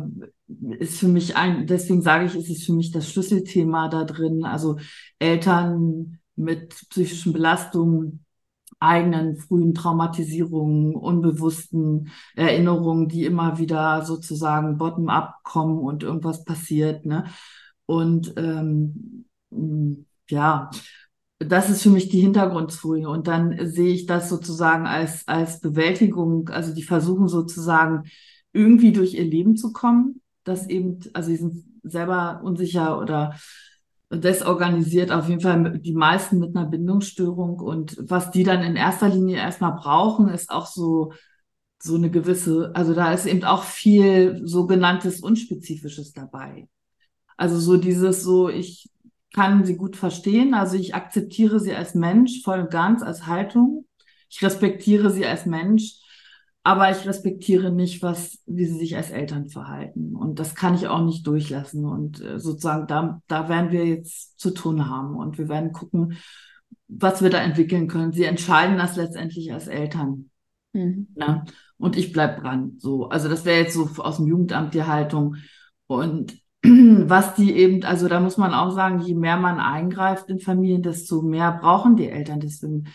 [0.78, 4.44] ist für mich ein, deswegen sage ich, ist es für mich das Schlüsselthema da drin.
[4.44, 4.78] Also
[5.18, 8.26] Eltern mit psychischen Belastungen
[8.80, 17.06] eigenen frühen Traumatisierungen, unbewussten Erinnerungen, die immer wieder sozusagen bottom-up kommen und irgendwas passiert.
[17.06, 17.26] Ne?
[17.86, 19.26] Und ähm,
[20.30, 20.70] ja,
[21.40, 23.08] das ist für mich die Hintergrundfolie.
[23.10, 26.50] Und dann sehe ich das sozusagen als, als Bewältigung.
[26.50, 28.04] Also die versuchen sozusagen
[28.54, 30.22] irgendwie durch ihr Leben zu kommen.
[30.44, 33.36] Das eben, also sie sind selber unsicher oder
[34.10, 37.60] desorganisiert, auf jeden Fall die meisten mit einer Bindungsstörung.
[37.60, 41.14] Und was die dann in erster Linie erstmal brauchen, ist auch so,
[41.82, 46.68] so eine gewisse, also da ist eben auch viel sogenanntes Unspezifisches dabei.
[47.36, 48.90] Also so dieses so, ich
[49.34, 53.86] kann sie gut verstehen, also ich akzeptiere sie als Mensch voll und ganz, als Haltung.
[54.30, 56.02] Ich respektiere sie als Mensch
[56.68, 60.18] aber ich respektiere nicht, was, wie sie sich als Eltern verhalten.
[60.18, 61.86] Und das kann ich auch nicht durchlassen.
[61.86, 65.16] Und äh, sozusagen, da, da werden wir jetzt zu tun haben.
[65.16, 66.18] Und wir werden gucken,
[66.90, 68.12] was wir da entwickeln können.
[68.12, 70.30] Sie entscheiden das letztendlich als Eltern.
[70.74, 71.08] Mhm.
[71.16, 71.46] Ne?
[71.78, 72.74] Und ich bleib dran.
[72.80, 75.38] So, also das wäre jetzt so aus dem Jugendamt die Haltung.
[75.86, 80.42] Und was die eben, also da muss man auch sagen, je mehr man eingreift in
[80.42, 82.42] Familien, desto mehr brauchen die Eltern.
[82.42, 82.90] Deswegen,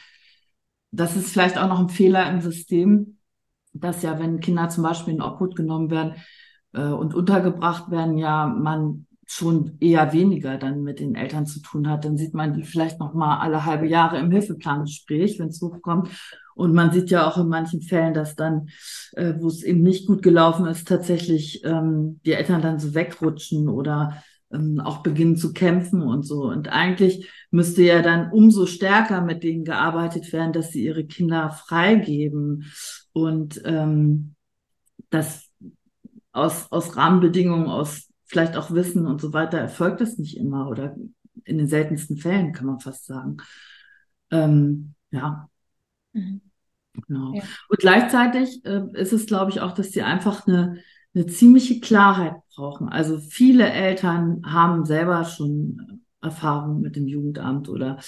[0.91, 3.17] das ist vielleicht auch noch ein Fehler im System
[3.73, 6.15] dass ja, wenn Kinder zum Beispiel in Obhut genommen werden
[6.73, 11.89] äh, und untergebracht werden, ja, man schon eher weniger dann mit den Eltern zu tun
[11.89, 12.05] hat.
[12.05, 16.11] Dann sieht man die vielleicht noch mal alle halbe Jahre im Hilfeplangespräch, wenn es hochkommt.
[16.55, 18.69] Und man sieht ja auch in manchen Fällen, dass dann,
[19.13, 23.71] äh, wo es eben nicht gut gelaufen ist, tatsächlich ähm, die Eltern dann so wegrutschen
[23.71, 26.45] oder ähm, auch beginnen zu kämpfen und so.
[26.45, 31.51] Und eigentlich müsste ja dann umso stärker mit denen gearbeitet werden, dass sie ihre Kinder
[31.51, 32.65] freigeben
[33.13, 34.35] und ähm,
[35.11, 35.51] das
[36.33, 40.97] aus, aus Rahmenbedingungen, aus vielleicht auch Wissen und so weiter erfolgt das nicht immer oder
[41.45, 43.37] in den seltensten Fällen kann man fast sagen.
[44.31, 45.49] Ähm, ja.
[46.13, 46.41] Mhm.
[47.07, 47.35] Genau.
[47.35, 47.43] Ja.
[47.69, 50.79] Und gleichzeitig äh, ist es, glaube ich, auch, dass sie einfach eine,
[51.15, 52.89] eine ziemliche Klarheit brauchen.
[52.89, 57.99] Also viele Eltern haben selber schon Erfahrung mit dem Jugendamt oder,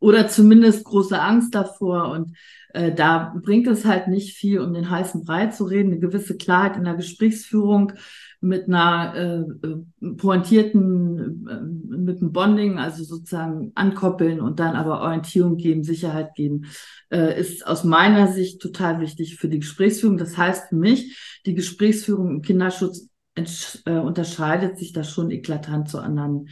[0.00, 2.10] oder zumindest große Angst davor.
[2.10, 2.36] Und
[2.78, 5.90] äh, da bringt es halt nicht viel, um den heißen Brei zu reden.
[5.90, 7.92] Eine gewisse Klarheit in der Gesprächsführung
[8.40, 15.00] mit einer äh, äh pointierten, äh, mit einem Bonding, also sozusagen ankoppeln und dann aber
[15.00, 16.66] Orientierung geben, Sicherheit geben,
[17.10, 20.16] äh, ist aus meiner Sicht total wichtig für die Gesprächsführung.
[20.16, 25.98] Das heißt für mich, die Gesprächsführung im Kinderschutz äh, unterscheidet sich das schon eklatant zu
[25.98, 26.48] anderen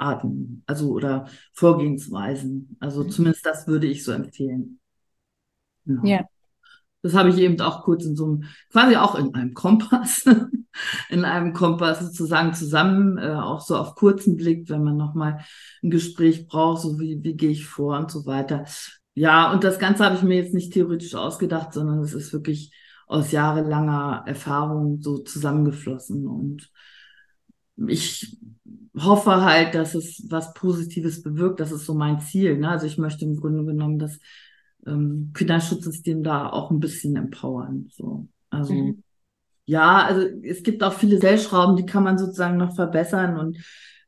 [0.00, 2.76] Gesprächsführungsarten, also oder Vorgehensweisen.
[2.80, 3.10] Also mhm.
[3.10, 4.80] zumindest das würde ich so empfehlen.
[5.84, 6.04] Genau.
[6.04, 6.24] Ja.
[7.02, 10.26] Das habe ich eben auch kurz in so einem, quasi auch in einem Kompass,
[11.08, 15.44] in einem Kompass sozusagen zusammen, äh, auch so auf kurzen Blick, wenn man nochmal
[15.82, 18.64] ein Gespräch braucht, so wie, wie gehe ich vor und so weiter.
[19.14, 22.74] Ja, und das Ganze habe ich mir jetzt nicht theoretisch ausgedacht, sondern es ist wirklich
[23.06, 26.26] aus jahrelanger Erfahrung so zusammengeflossen.
[26.26, 26.70] Und
[27.88, 28.38] ich
[28.98, 31.60] hoffe halt, dass es was Positives bewirkt.
[31.60, 32.58] Das ist so mein Ziel.
[32.58, 32.68] Ne?
[32.68, 34.18] Also ich möchte im Grunde genommen das
[34.86, 37.88] ähm, Kinderschutzsystem da auch ein bisschen empowern.
[37.92, 38.26] So.
[38.50, 39.02] Also mhm.
[39.64, 43.38] ja, also es gibt auch viele Stellschrauben, die kann man sozusagen noch verbessern.
[43.38, 43.58] Und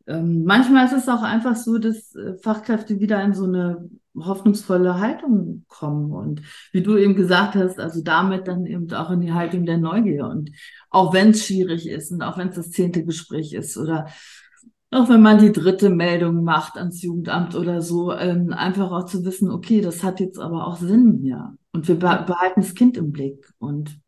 [0.07, 4.99] ähm, manchmal ist es auch einfach so, dass äh, Fachkräfte wieder in so eine hoffnungsvolle
[4.99, 6.13] Haltung kommen.
[6.13, 6.43] Und
[6.73, 10.27] wie du eben gesagt hast, also damit dann eben auch in die Haltung der Neugier.
[10.27, 10.51] Und
[10.91, 14.09] auch wenn es schwierig ist und auch wenn es das zehnte Gespräch ist oder
[14.93, 19.25] auch wenn man die dritte Meldung macht ans Jugendamt oder so, ähm, einfach auch zu
[19.25, 21.57] wissen, okay, das hat jetzt aber auch Sinn hier.
[21.73, 23.51] Und wir behalten das Kind im Blick.
[23.59, 23.99] Und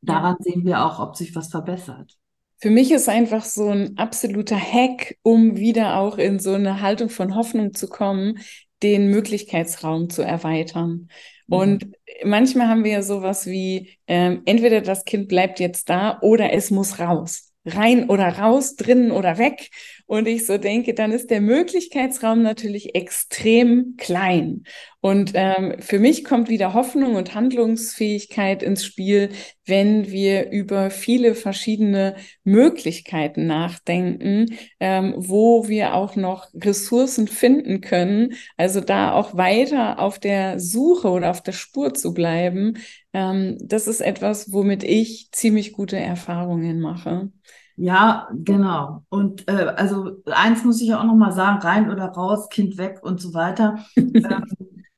[0.00, 2.16] daran sehen wir auch, ob sich was verbessert.
[2.58, 7.08] Für mich ist einfach so ein absoluter Hack, um wieder auch in so eine Haltung
[7.08, 8.38] von Hoffnung zu kommen,
[8.84, 11.08] den Möglichkeitsraum zu erweitern.
[11.48, 11.86] Und
[12.24, 16.70] manchmal haben wir ja sowas wie, ähm, entweder das Kind bleibt jetzt da oder es
[16.70, 19.70] muss raus rein oder raus, drinnen oder weg.
[20.06, 24.62] Und ich so denke, dann ist der Möglichkeitsraum natürlich extrem klein.
[25.00, 29.30] Und ähm, für mich kommt wieder Hoffnung und Handlungsfähigkeit ins Spiel,
[29.64, 32.14] wenn wir über viele verschiedene
[32.44, 38.34] Möglichkeiten nachdenken, ähm, wo wir auch noch Ressourcen finden können.
[38.56, 42.78] Also da auch weiter auf der Suche oder auf der Spur zu bleiben.
[43.12, 47.30] Ähm, das ist etwas, womit ich ziemlich gute Erfahrungen mache.
[47.76, 49.04] Ja, genau.
[49.10, 52.78] Und äh, also eins muss ich ja auch noch mal sagen, rein oder raus, Kind
[52.78, 53.84] weg und so weiter.
[53.96, 54.44] ähm,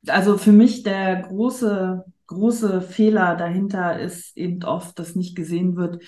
[0.06, 6.02] also für mich der große, große Fehler dahinter ist eben oft, dass nicht gesehen wird,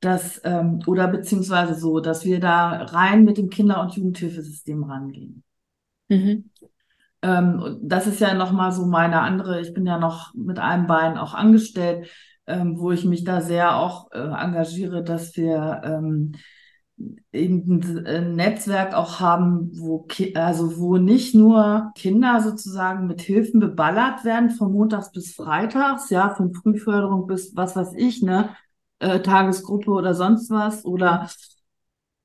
[0.00, 5.42] dass, ähm, oder beziehungsweise so, dass wir da rein mit dem Kinder- und Jugendhilfesystem rangehen.
[6.08, 6.50] Mhm.
[7.22, 11.18] Ähm, das ist ja nochmal so meine andere, ich bin ja noch mit einem Bein
[11.18, 12.08] auch angestellt
[12.46, 16.32] ähm, wo ich mich da sehr auch äh, engagiere, dass wir ähm,
[17.32, 23.60] eben ein äh, Netzwerk auch haben, wo also wo nicht nur Kinder sozusagen mit Hilfen
[23.60, 28.50] beballert werden von montags bis freitags, ja, von Frühförderung bis was weiß ich, ne,
[29.00, 31.28] äh, Tagesgruppe oder sonst was oder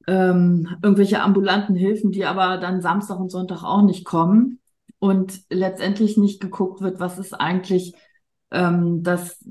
[0.08, 4.60] ähm, irgendwelche ambulanten Hilfen, die aber dann Samstag und Sonntag auch nicht kommen
[5.00, 7.94] und letztendlich nicht geguckt wird, was ist eigentlich
[8.52, 9.44] ähm, das,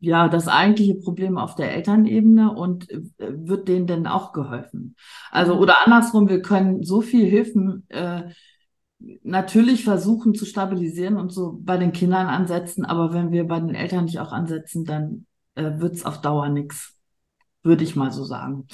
[0.00, 4.96] ja, das eigentliche Problem auf der Elternebene und äh, wird denen denn auch geholfen?
[5.30, 5.60] Also, mhm.
[5.60, 8.30] oder andersrum, wir können so viel Hilfen äh,
[9.22, 13.74] natürlich versuchen zu stabilisieren und so bei den Kindern ansetzen, aber wenn wir bei den
[13.74, 16.98] Eltern nicht auch ansetzen, dann äh, wird es auf Dauer nichts,
[17.62, 18.66] würde ich mal so sagen.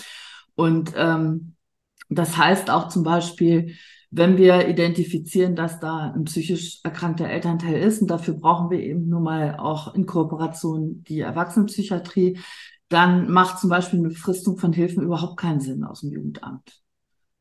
[0.57, 1.55] Und ähm,
[2.09, 3.77] das heißt auch zum Beispiel,
[4.17, 9.09] wenn wir identifizieren, dass da ein psychisch erkrankter Elternteil ist, und dafür brauchen wir eben
[9.09, 12.39] nun mal auch in Kooperation die Erwachsenenpsychiatrie,
[12.89, 16.81] dann macht zum Beispiel eine Fristung von Hilfen überhaupt keinen Sinn aus dem Jugendamt.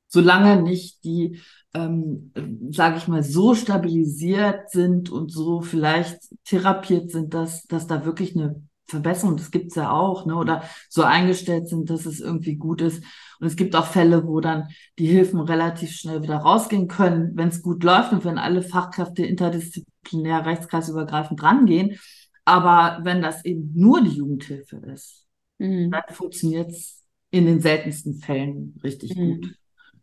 [0.08, 1.40] Solange nicht die,
[1.74, 2.34] ähm,
[2.72, 8.36] sage ich mal, so stabilisiert sind und so vielleicht therapiert sind, dass, dass da wirklich
[8.36, 12.82] eine Verbesserung, das gibt's ja auch, ne, oder so eingestellt sind, dass es irgendwie gut
[12.82, 13.04] ist.
[13.40, 14.68] Und es gibt auch Fälle, wo dann
[14.98, 19.26] die Hilfen relativ schnell wieder rausgehen können, wenn es gut läuft und wenn alle Fachkräfte
[19.26, 21.98] interdisziplinär rechtskreisübergreifend rangehen.
[22.46, 25.26] Aber wenn das eben nur die Jugendhilfe ist,
[25.58, 25.92] mhm.
[25.92, 29.42] dann funktioniert es in den seltensten Fällen richtig mhm.
[29.42, 29.56] gut.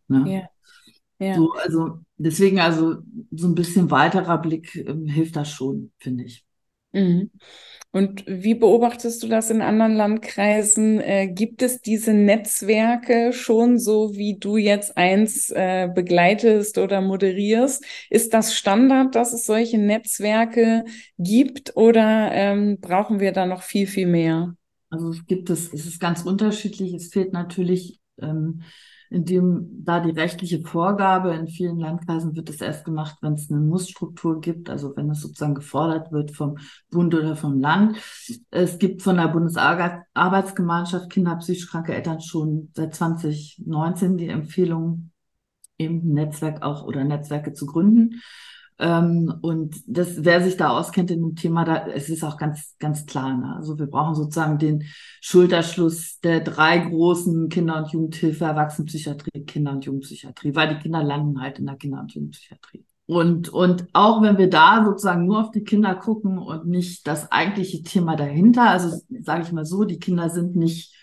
[0.09, 0.33] Ne?
[0.33, 0.49] Ja.
[1.19, 1.37] Ja.
[1.37, 2.97] So, also deswegen also
[3.31, 6.45] so ein bisschen weiterer Blick äh, hilft das schon, finde ich.
[6.93, 7.31] Mhm.
[7.95, 10.99] Und wie beobachtest du das in anderen Landkreisen?
[11.01, 17.85] Äh, gibt es diese Netzwerke schon so, wie du jetzt eins äh, begleitest oder moderierst?
[18.09, 20.85] Ist das Standard, dass es solche Netzwerke
[21.19, 24.55] gibt oder ähm, brauchen wir da noch viel, viel mehr?
[24.89, 26.95] Also es gibt es, es ist ganz unterschiedlich.
[26.95, 28.63] Es fehlt natürlich ähm,
[29.13, 33.51] in dem da die rechtliche Vorgabe in vielen Landkreisen wird es erst gemacht, wenn es
[33.51, 36.57] eine Mussstruktur gibt, also wenn es sozusagen gefordert wird vom
[36.91, 37.99] Bund oder vom Land.
[38.51, 45.11] Es gibt von der Bundesarbeitsgemeinschaft Kinder psychisch kranke Eltern schon seit 2019 die Empfehlung,
[45.77, 48.23] eben Netzwerk auch oder Netzwerke zu gründen.
[48.79, 52.75] Ähm, und das, wer sich da auskennt in dem Thema, da, es ist auch ganz,
[52.79, 53.37] ganz klar.
[53.37, 53.55] Ne?
[53.57, 54.85] Also wir brauchen sozusagen den
[55.21, 61.41] Schulterschluss der drei großen Kinder- und Jugendhilfe, Erwachsenenpsychiatrie, Kinder- und Jugendpsychiatrie, weil die Kinder landen
[61.41, 62.85] halt in der Kinder- und Jugendpsychiatrie.
[63.07, 67.31] und, und auch wenn wir da sozusagen nur auf die Kinder gucken und nicht das
[67.31, 70.95] eigentliche Thema dahinter, also sage ich mal so, die Kinder sind nicht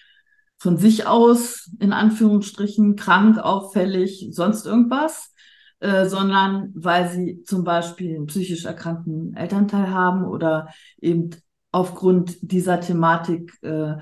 [0.58, 5.34] von sich aus in Anführungsstrichen krank, auffällig, sonst irgendwas,
[5.80, 10.70] äh, sondern weil sie zum Beispiel einen psychisch erkrankten Elternteil haben oder
[11.00, 11.32] eben
[11.72, 13.96] aufgrund dieser Thematik äh,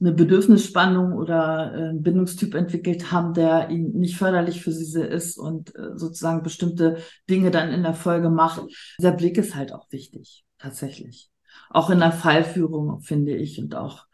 [0.00, 5.38] eine Bedürfnisspannung oder äh, einen Bindungstyp entwickelt haben, der ihnen nicht förderlich für sie ist
[5.38, 6.98] und äh, sozusagen bestimmte
[7.30, 8.62] Dinge dann in der Folge macht.
[8.98, 11.30] Dieser Blick ist halt auch wichtig, tatsächlich.
[11.70, 14.04] Auch in der Fallführung, finde ich, und auch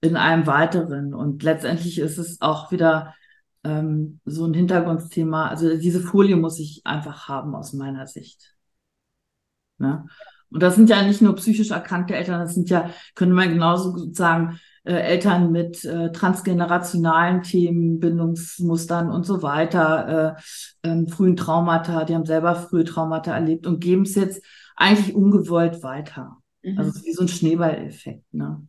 [0.00, 1.14] in einem weiteren.
[1.14, 3.14] Und letztendlich ist es auch wieder
[3.66, 5.48] ähm, so ein Hintergrundthema.
[5.48, 8.54] Also diese Folie muss ich einfach haben aus meiner Sicht.
[9.78, 10.06] Ne?
[10.50, 14.12] Und das sind ja nicht nur psychisch erkrankte Eltern, das sind ja, könnte man genauso
[14.12, 22.04] sagen, äh, Eltern mit äh, transgenerationalen Themen, Bindungsmustern und so weiter, äh, ähm, frühen Traumata,
[22.04, 24.42] die haben selber frühe Traumata erlebt und geben es jetzt
[24.76, 26.38] eigentlich ungewollt weiter.
[26.62, 26.78] Mhm.
[26.78, 28.32] Also wie so ein Schneeballeffekt.
[28.32, 28.62] Ne?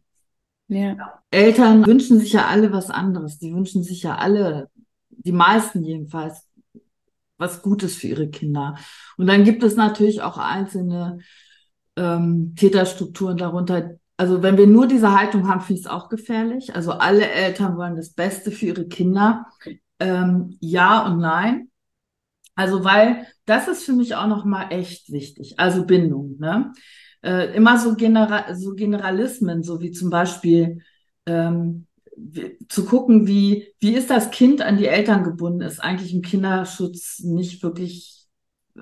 [0.68, 1.22] Ja.
[1.32, 3.38] Eltern wünschen sich ja alle was anderes.
[3.38, 4.70] Die wünschen sich ja alle,
[5.28, 6.48] die meisten jedenfalls,
[7.38, 8.78] was Gutes für ihre Kinder.
[9.18, 11.20] Und dann gibt es natürlich auch einzelne
[11.98, 13.98] ähm, Täterstrukturen darunter.
[14.16, 16.76] Also wenn wir nur diese Haltung haben, finde ich es auch gefährlich.
[16.76, 19.46] Also alle Eltern wollen das Beste für ihre Kinder.
[20.00, 21.70] Ähm, ja und nein.
[22.56, 25.60] Also weil das ist für mich auch noch mal echt wichtig.
[25.60, 26.38] Also Bindung.
[26.40, 26.72] Ne?
[27.22, 30.82] Äh, immer so, Genera so Generalismen, so wie zum Beispiel
[31.26, 31.87] ähm,
[32.68, 37.20] zu gucken, wie, wie ist das Kind an die Eltern gebunden, ist eigentlich im Kinderschutz
[37.20, 38.26] nicht wirklich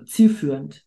[0.05, 0.85] zielführend.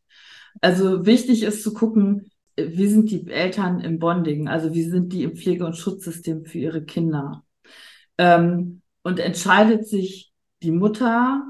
[0.61, 5.23] Also wichtig ist zu gucken, wie sind die Eltern im Bonding, also wie sind die
[5.23, 7.45] im Pflege- und Schutzsystem für ihre Kinder.
[8.17, 10.33] Ähm, und entscheidet sich
[10.63, 11.43] die Mutter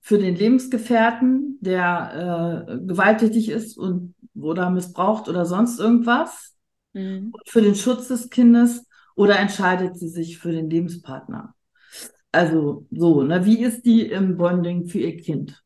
[0.00, 6.54] für den Lebensgefährten, der äh, gewalttätig ist und oder missbraucht oder sonst irgendwas,
[6.94, 7.32] mhm.
[7.46, 11.54] für den Schutz des Kindes oder entscheidet sie sich für den Lebenspartner?
[12.32, 15.62] Also so, ne, wie ist die im Bonding für ihr Kind?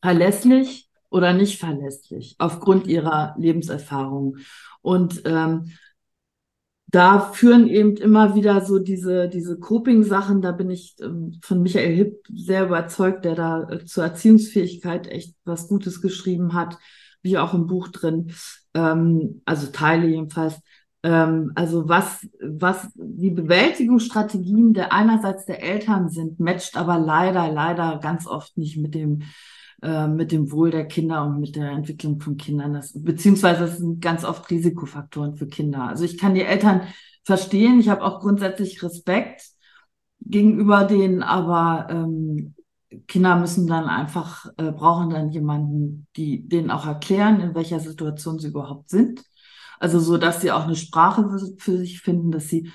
[0.00, 4.38] Verlässlich, oder nicht verlässlich aufgrund ihrer Lebenserfahrung.
[4.82, 5.70] Und ähm,
[6.88, 11.94] da führen eben immer wieder so diese, diese Coping-Sachen, da bin ich ähm, von Michael
[11.94, 16.78] Hipp sehr überzeugt, der da äh, zur Erziehungsfähigkeit echt was Gutes geschrieben hat,
[17.22, 18.32] wie auch im Buch drin,
[18.74, 20.56] ähm, also Teile jedenfalls.
[21.04, 28.00] Ähm, also was, was die Bewältigungsstrategien der einerseits der Eltern sind, matcht aber leider, leider
[28.02, 29.22] ganz oft nicht mit dem
[29.82, 32.72] äh, mit dem Wohl der Kinder und mit der Entwicklung von Kindern.
[32.72, 35.82] Das, beziehungsweise das sind ganz oft Risikofaktoren für Kinder.
[35.82, 36.82] Also ich kann die Eltern
[37.22, 37.80] verstehen.
[37.80, 39.42] Ich habe auch grundsätzlich Respekt
[40.20, 42.54] gegenüber denen, aber ähm,
[43.08, 48.38] Kinder müssen dann einfach, äh, brauchen dann jemanden, die denen auch erklären, in welcher Situation
[48.38, 49.22] sie überhaupt sind.
[49.78, 52.70] Also so, dass sie auch eine Sprache für, für sich finden, dass sie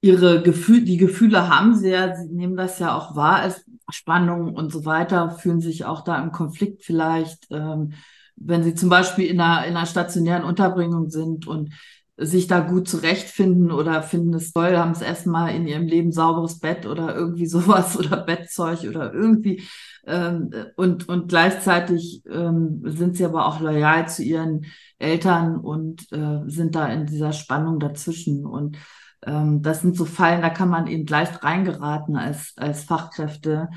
[0.00, 4.54] ihre Gefühle, die Gefühle haben sie ja, sie nehmen das ja auch wahr als Spannung
[4.54, 7.92] und so weiter, fühlen sich auch da im Konflikt vielleicht, ähm,
[8.36, 11.72] wenn sie zum Beispiel in einer, in einer stationären Unterbringung sind und
[12.16, 16.58] sich da gut zurechtfinden oder finden es toll, haben es erstmal in ihrem Leben sauberes
[16.58, 19.62] Bett oder irgendwie sowas oder Bettzeug oder irgendwie
[20.06, 24.66] ähm, und, und gleichzeitig ähm, sind sie aber auch loyal zu ihren
[24.98, 28.76] Eltern und äh, sind da in dieser Spannung dazwischen und
[29.24, 33.68] ähm, das sind so Fallen, da kann man eben leicht reingeraten als, als Fachkräfte.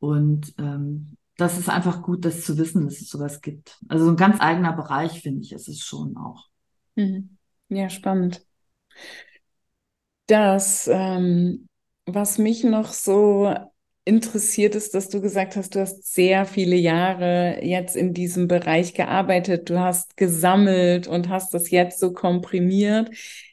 [0.00, 3.78] Und ähm, das ist einfach gut, das zu wissen, dass es sowas gibt.
[3.88, 6.46] Also ein ganz eigener Bereich, finde ich, ist es schon auch.
[6.96, 7.37] Mhm.
[7.70, 8.46] Ja, spannend.
[10.26, 11.68] Das, ähm,
[12.06, 13.54] was mich noch so
[14.04, 18.94] interessiert ist, dass du gesagt hast, du hast sehr viele Jahre jetzt in diesem Bereich
[18.94, 23.10] gearbeitet, du hast gesammelt und hast das jetzt so komprimiert.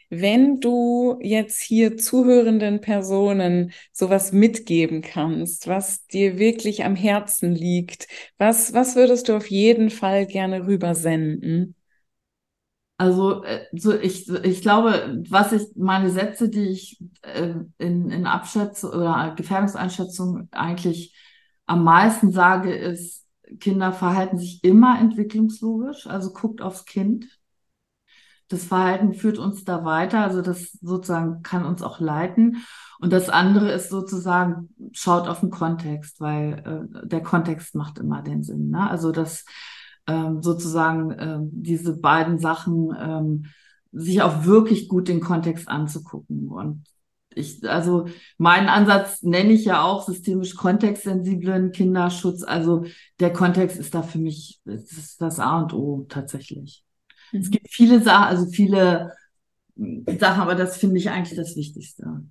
[0.09, 8.07] Wenn du jetzt hier zuhörenden Personen sowas mitgeben kannst, was dir wirklich am Herzen liegt,
[8.37, 11.75] was, was würdest du auf jeden Fall gerne rübersenden?
[12.97, 18.25] Also, äh, so ich, ich glaube, was ich, meine Sätze, die ich äh, in, in
[18.25, 21.13] Abschätzung oder Gefährdungseinschätzung eigentlich
[21.65, 23.25] am meisten sage, ist,
[23.59, 27.27] Kinder verhalten sich immer entwicklungslogisch, also guckt aufs Kind
[28.47, 32.63] das Verhalten führt uns da weiter, also das sozusagen kann uns auch leiten.
[32.99, 38.21] Und das andere ist sozusagen, schaut auf den Kontext, weil äh, der Kontext macht immer
[38.21, 38.69] den Sinn.
[38.69, 38.89] Ne?
[38.89, 39.45] Also dass
[40.07, 43.45] ähm, sozusagen äh, diese beiden Sachen, ähm,
[43.91, 46.49] sich auch wirklich gut den Kontext anzugucken.
[46.49, 46.83] Und
[47.33, 52.43] Ich, also meinen Ansatz nenne ich ja auch systemisch kontextsensiblen Kinderschutz.
[52.43, 52.85] Also
[53.19, 56.83] der Kontext ist da für mich das, ist das A und O tatsächlich.
[57.31, 57.39] Mhm.
[57.39, 59.11] Es gibt viele Sachen, also viele
[59.75, 62.23] Sachen, aber das finde ich eigentlich das Wichtigste.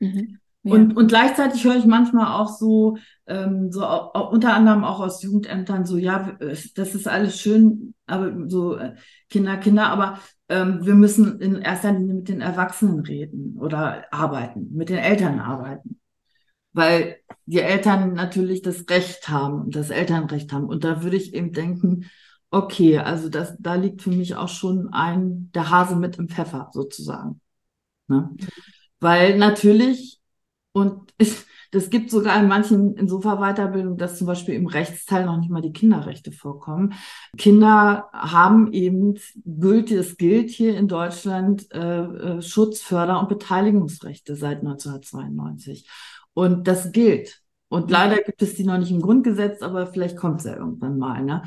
[0.00, 0.38] Mhm.
[0.64, 0.72] Ja.
[0.72, 2.96] Und, und gleichzeitig höre ich manchmal auch so,
[3.26, 8.32] ähm, so auch, unter anderem auch aus Jugendämtern so, ja, das ist alles schön, aber
[8.48, 8.94] so äh,
[9.28, 14.70] Kinder, Kinder, aber ähm, wir müssen in erster Linie mit den Erwachsenen reden oder arbeiten,
[14.72, 16.00] mit den Eltern arbeiten.
[16.72, 20.64] Weil die Eltern natürlich das Recht haben, das Elternrecht haben.
[20.64, 22.06] Und da würde ich eben denken,
[22.50, 26.70] okay, also das, da liegt für mich auch schon ein, der Hase mit im Pfeffer
[26.72, 27.40] sozusagen.
[28.08, 28.30] Ne?
[28.98, 30.20] Weil natürlich
[30.74, 35.50] und es, das gibt sogar in manchen Insofa-Weiterbildungen, dass zum Beispiel im Rechtsteil noch nicht
[35.50, 36.92] mal die Kinderrechte vorkommen.
[37.38, 39.14] Kinder haben eben
[39.44, 45.88] gültig, es gilt hier in Deutschland äh, äh Schutz, Förder- und Beteiligungsrechte seit 1992.
[46.34, 47.40] Und das gilt.
[47.68, 50.98] Und leider gibt es die noch nicht im Grundgesetz, aber vielleicht kommt es ja irgendwann
[50.98, 51.24] mal.
[51.24, 51.42] Ne?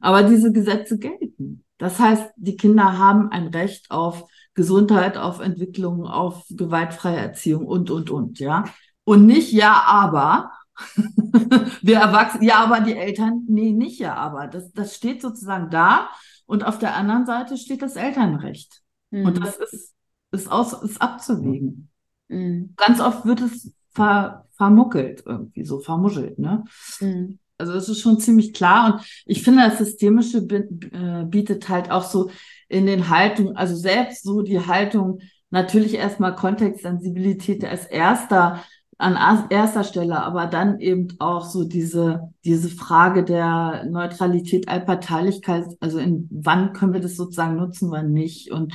[0.00, 1.64] Aber diese Gesetze gelten.
[1.78, 4.26] Das heißt, die Kinder haben ein Recht auf
[4.60, 8.64] Gesundheit, auf Entwicklung, auf gewaltfreie Erziehung und, und, und, ja.
[9.04, 10.52] Und nicht ja, aber.
[11.80, 14.48] Wir erwachsen, ja, aber die Eltern, nee, nicht ja, aber.
[14.48, 16.10] Das, das steht sozusagen da.
[16.44, 18.82] Und auf der anderen Seite steht das Elternrecht.
[19.10, 19.24] Mhm.
[19.24, 19.94] Und das ist,
[20.30, 21.88] ist, aus, ist abzuwägen.
[22.28, 22.74] Mhm.
[22.76, 26.64] Ganz oft wird es ver, vermuckelt, irgendwie so vermuschelt, ne?
[27.00, 27.38] Mhm.
[27.56, 28.92] Also das ist schon ziemlich klar.
[28.92, 32.30] Und ich finde, das Systemische äh, bietet halt auch so
[32.70, 38.62] in den Haltungen, also selbst so die Haltung, natürlich erstmal Kontextsensibilität als erster,
[38.96, 45.98] an erster Stelle, aber dann eben auch so diese, diese Frage der Neutralität, Allparteilichkeit, also
[45.98, 48.74] in wann können wir das sozusagen nutzen, wann nicht und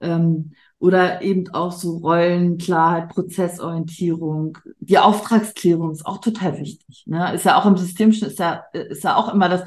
[0.00, 7.04] ähm, oder eben auch so Rollenklarheit, Prozessorientierung, die Auftragsklärung ist auch total wichtig.
[7.06, 7.34] Ne?
[7.34, 9.62] Ist ja auch im Systemischen, ist ja, ist ja auch immer das,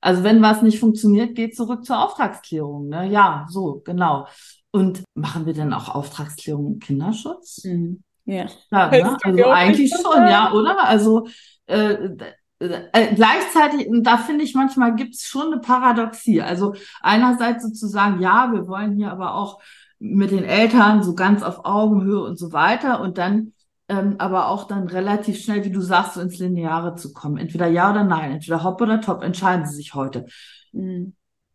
[0.00, 2.88] also wenn was nicht funktioniert, geht zurück zur Auftragsklärung.
[2.88, 3.08] Ne?
[3.10, 4.26] Ja, so, genau.
[4.70, 7.64] Und machen wir denn auch Auftragsklärung im Kinderschutz?
[7.64, 8.02] Mhm.
[8.24, 8.46] Ja.
[8.70, 9.16] ja ne?
[9.22, 10.84] Also eigentlich schon, ja, oder?
[10.84, 11.26] Also
[11.66, 12.10] äh,
[12.58, 16.42] äh, gleichzeitig, da finde ich manchmal gibt es schon eine Paradoxie.
[16.42, 19.60] Also einerseits sozusagen, ja, wir wollen hier aber auch
[19.98, 23.52] mit den Eltern so ganz auf Augenhöhe und so weiter und dann
[23.88, 27.36] ähm, aber auch dann relativ schnell, wie du sagst, so ins Lineare zu kommen.
[27.36, 30.26] Entweder ja oder nein, entweder hopp oder top, entscheiden sie sich heute.
[30.72, 31.14] Mhm.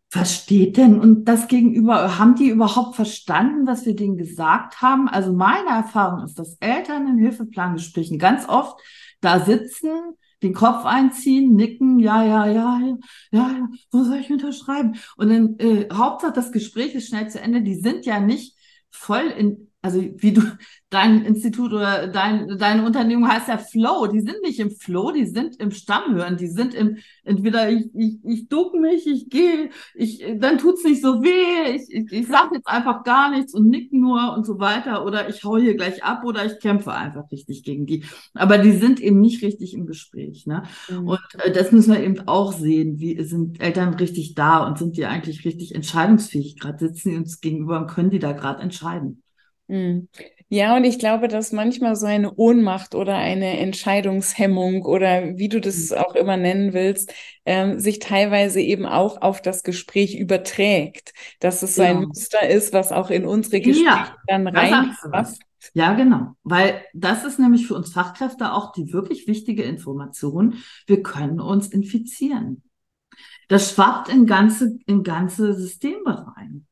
[0.10, 5.08] Versteht denn und das Gegenüber, haben die überhaupt verstanden, was wir denen gesagt haben?
[5.08, 8.78] Also meine Erfahrung ist, dass Eltern in Hilfeplangesprächen ganz oft
[9.22, 9.90] da sitzen,
[10.44, 12.98] den Kopf einziehen, nicken, ja, ja, ja, ja,
[13.32, 14.96] ja, wo soll ich unterschreiben?
[15.16, 17.62] Und dann äh, Hauptsache das Gespräch ist schnell zu Ende.
[17.62, 18.58] Die sind ja nicht
[18.90, 20.42] voll in also wie du,
[20.92, 24.08] dein Institut oder dein, deine Unternehmung heißt ja Flow.
[24.08, 28.20] Die sind nicht im Flow, die sind im Stammhören, die sind im, entweder ich, ich,
[28.24, 32.52] ich duck mich, ich gehe, ich, dann tut's nicht so weh, ich, ich, ich sag
[32.54, 36.04] jetzt einfach gar nichts und nick nur und so weiter oder ich hau hier gleich
[36.04, 38.04] ab oder ich kämpfe einfach richtig gegen die.
[38.34, 40.46] Aber die sind eben nicht richtig im Gespräch.
[40.46, 40.64] Ne?
[40.90, 41.08] Mhm.
[41.08, 43.00] Und äh, das müssen wir eben auch sehen.
[43.00, 46.60] Wie sind Eltern richtig da und sind die eigentlich richtig entscheidungsfähig?
[46.60, 49.24] Gerade sitzen die uns gegenüber und können die da gerade entscheiden?
[49.72, 50.10] Mhm.
[50.50, 55.62] Ja, und ich glaube, dass manchmal so eine Ohnmacht oder eine Entscheidungshemmung oder wie du
[55.62, 55.98] das mhm.
[55.98, 57.14] auch immer nennen willst,
[57.46, 61.14] ähm, sich teilweise eben auch auf das Gespräch überträgt.
[61.40, 65.42] Dass es so ein Muster ist, was auch in unsere Gespräche ja, dann reinpasst.
[65.74, 66.34] Ja, genau.
[66.44, 70.56] Weil das ist nämlich für uns Fachkräfte auch die wirklich wichtige Information.
[70.86, 72.64] Wir können uns infizieren.
[73.48, 76.68] Das schwappt in ganze, in ganze Systeme rein.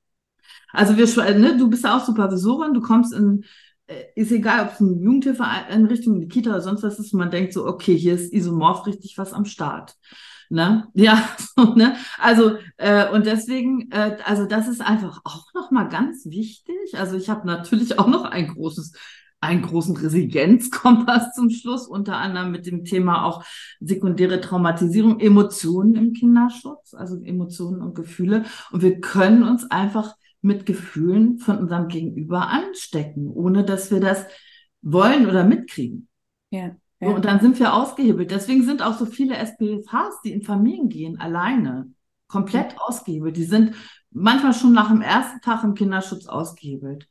[0.71, 3.43] Also wir, ne, du bist ja auch Supervisorin, du kommst in,
[3.87, 7.53] äh, ist egal, ob es eine Jugendhilfeeinrichtung, eine Kita oder sonst was ist, man denkt
[7.53, 9.95] so, okay, hier ist isomorph richtig was am Start.
[10.49, 10.87] Ne?
[10.95, 11.95] Ja, so, ne?
[12.17, 16.75] Also, äh, und deswegen, äh, also das ist einfach auch nochmal ganz wichtig.
[16.97, 18.93] Also ich habe natürlich auch noch ein großes
[19.41, 23.43] einen großen Resilienzkompass zum Schluss, unter anderem mit dem Thema auch
[23.79, 28.43] sekundäre Traumatisierung, Emotionen im Kinderschutz, also Emotionen und Gefühle.
[28.71, 34.25] Und wir können uns einfach mit Gefühlen von unserem Gegenüber anstecken, ohne dass wir das
[34.81, 36.07] wollen oder mitkriegen.
[36.51, 36.75] Ja.
[36.99, 37.09] ja.
[37.09, 38.31] und dann sind wir ausgehebelt.
[38.31, 41.91] Deswegen sind auch so viele SPFHs, die in Familien gehen, alleine,
[42.27, 42.79] komplett ja.
[42.79, 43.37] ausgehebelt.
[43.37, 43.75] Die sind
[44.11, 47.07] manchmal schon nach dem ersten Tag im Kinderschutz ausgehebelt.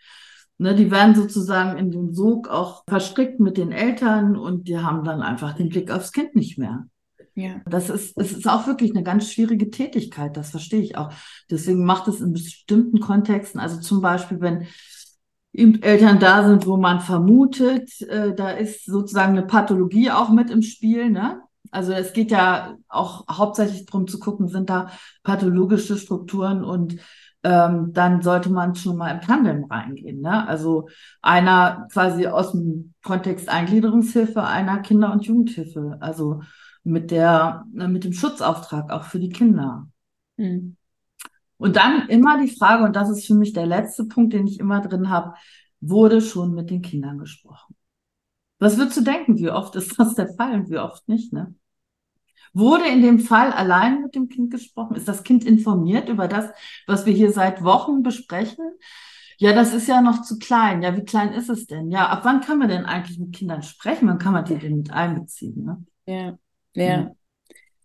[0.61, 5.05] Ne, die werden sozusagen in den Sog auch verstrickt mit den Eltern und die haben
[5.05, 6.89] dann einfach den Blick aufs Kind nicht mehr.
[7.39, 7.61] Ja.
[7.67, 11.13] Das ist, es ist auch wirklich eine ganz schwierige Tätigkeit, das verstehe ich auch.
[11.49, 14.67] Deswegen macht es in bestimmten Kontexten, also zum Beispiel, wenn
[15.53, 20.63] Eltern da sind, wo man vermutet, äh, da ist sozusagen eine Pathologie auch mit im
[20.63, 21.11] Spiel.
[21.11, 21.41] Ne?
[21.71, 24.91] Also es geht ja auch hauptsächlich darum zu gucken, sind da
[25.23, 26.97] pathologische Strukturen und
[27.45, 30.23] ähm, dann sollte man schon mal im Tandem reingehen.
[30.23, 30.47] Ne?
[30.49, 30.89] Also
[31.23, 36.41] einer quasi aus dem Kontext Eingliederungshilfe, einer Kinder- und Jugendhilfe, also
[36.89, 39.89] mit der, mit dem Schutzauftrag auch für die Kinder.
[40.37, 40.77] Mhm.
[41.59, 44.61] Und dann immer die Frage, und das ist für mich der letzte Punkt, den ich
[44.61, 45.35] immer drin habe,
[45.81, 47.75] wurde schon mit den Kindern gesprochen.
[48.59, 51.55] Was würdest du denken, wie oft ist das der Fall und wie oft nicht, ne?
[52.55, 54.97] Wurde in dem Fall allein mit dem Kind gesprochen?
[54.97, 56.51] Ist das Kind informiert über das,
[56.87, 58.65] was wir hier seit Wochen besprechen?
[59.37, 60.83] Ja, das ist ja noch zu klein.
[60.83, 61.91] Ja, wie klein ist es denn?
[61.91, 64.09] Ja, ab wann kann man denn eigentlich mit Kindern sprechen?
[64.09, 65.65] Wann kann man die denn mit einbeziehen?
[65.65, 65.85] Ne?
[66.07, 66.39] Ja,
[66.87, 67.18] ja.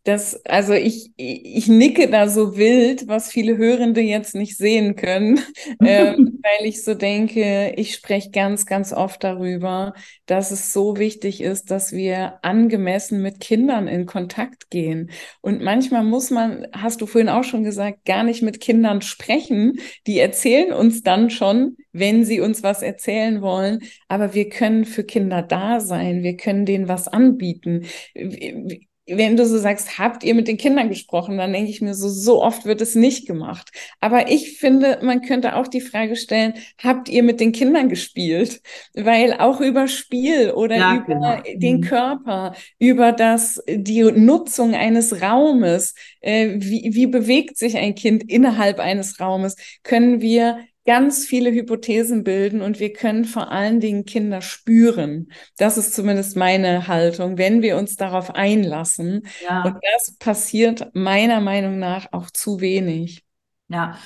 [0.05, 5.39] Das, also ich, ich nicke da so wild, was viele Hörende jetzt nicht sehen können,
[5.79, 9.93] äh, weil ich so denke, ich spreche ganz, ganz oft darüber,
[10.25, 15.09] dass es so wichtig ist, dass wir angemessen mit Kindern in Kontakt gehen.
[15.39, 19.79] Und manchmal muss man, hast du vorhin auch schon gesagt, gar nicht mit Kindern sprechen.
[20.05, 23.79] Die erzählen uns dann schon, wenn sie uns was erzählen wollen.
[24.09, 26.23] Aber wir können für Kinder da sein.
[26.23, 27.85] Wir können denen was anbieten
[29.05, 32.07] wenn du so sagst, habt ihr mit den Kindern gesprochen, dann denke ich mir so,
[32.07, 33.71] so oft wird es nicht gemacht.
[33.99, 38.61] Aber ich finde, man könnte auch die Frage stellen, habt ihr mit den Kindern gespielt?
[38.93, 41.41] Weil auch über Spiel oder ja, über genau.
[41.53, 41.81] den mhm.
[41.81, 48.79] Körper, über das, die Nutzung eines Raumes, äh, wie, wie bewegt sich ein Kind innerhalb
[48.79, 54.41] eines Raumes, können wir ganz viele Hypothesen bilden und wir können vor allen Dingen Kinder
[54.41, 55.31] spüren.
[55.57, 59.25] Das ist zumindest meine Haltung, wenn wir uns darauf einlassen.
[59.47, 59.63] Ja.
[59.63, 63.23] Und das passiert meiner Meinung nach auch zu wenig.
[63.69, 63.97] Ja.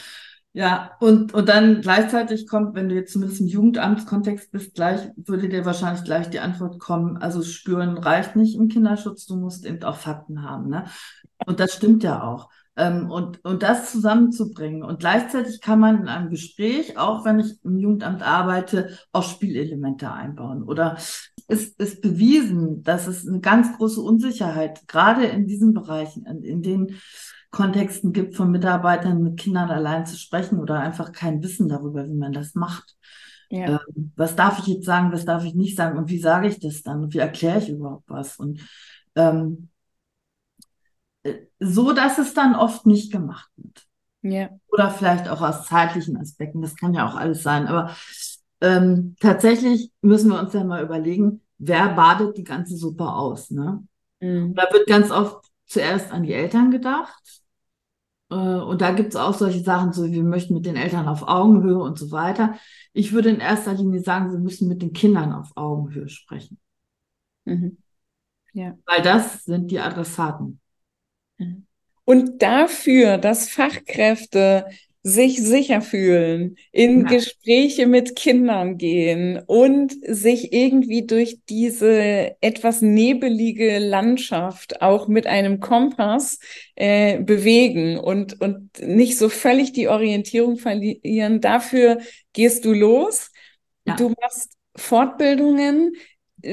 [0.54, 5.50] Ja, und, und dann gleichzeitig kommt, wenn du jetzt zumindest im Jugendamtskontext bist, gleich würde
[5.50, 9.84] dir wahrscheinlich gleich die Antwort kommen, also spüren reicht nicht im Kinderschutz, du musst eben
[9.84, 10.70] auch Fakten haben.
[10.70, 10.86] Ne?
[11.46, 12.50] Und das stimmt ja auch.
[12.78, 14.84] Ähm, und, und das zusammenzubringen.
[14.84, 20.12] Und gleichzeitig kann man in einem Gespräch, auch wenn ich im Jugendamt arbeite, auch Spielelemente
[20.12, 20.62] einbauen.
[20.62, 20.96] Oder
[21.48, 26.62] es ist bewiesen, dass es eine ganz große Unsicherheit gerade in diesen Bereichen, in, in
[26.62, 26.96] den
[27.50, 32.14] Kontexten gibt, von Mitarbeitern mit Kindern allein zu sprechen oder einfach kein Wissen darüber, wie
[32.14, 32.96] man das macht.
[33.50, 33.80] Ja.
[33.96, 36.60] Ähm, was darf ich jetzt sagen, was darf ich nicht sagen und wie sage ich
[36.60, 38.38] das dann und wie erkläre ich überhaupt was?
[38.38, 38.60] Und
[39.16, 39.70] ähm,
[41.60, 43.84] so, dass es dann oft nicht gemacht wird.
[44.22, 44.50] Ja.
[44.72, 47.68] Oder vielleicht auch aus zeitlichen Aspekten, das kann ja auch alles sein.
[47.68, 47.96] Aber
[48.62, 53.52] ähm, tatsächlich müssen wir uns ja mal überlegen, wer badet die ganze Suppe aus.
[53.52, 53.84] Ne?
[54.20, 54.56] Mhm.
[54.56, 57.44] Da wird ganz oft zuerst an die Eltern gedacht.
[58.30, 61.28] Äh, und da gibt es auch solche Sachen, so wir möchten mit den Eltern auf
[61.28, 62.56] Augenhöhe und so weiter.
[62.94, 66.60] Ich würde in erster Linie sagen, wir müssen mit den Kindern auf Augenhöhe sprechen.
[67.46, 67.78] Mhm.
[68.54, 68.78] Ja.
[68.86, 70.60] Weil das sind die Adressaten.
[72.06, 74.66] Und dafür, dass Fachkräfte
[75.08, 77.08] sich sicher fühlen, in ja.
[77.08, 85.62] Gespräche mit Kindern gehen und sich irgendwie durch diese etwas nebelige Landschaft auch mit einem
[85.62, 86.40] Kompass
[86.76, 91.40] äh, bewegen und, und nicht so völlig die Orientierung verlieren.
[91.40, 92.00] Dafür
[92.34, 93.32] gehst du los.
[93.86, 93.96] Ja.
[93.96, 95.94] Du machst Fortbildungen.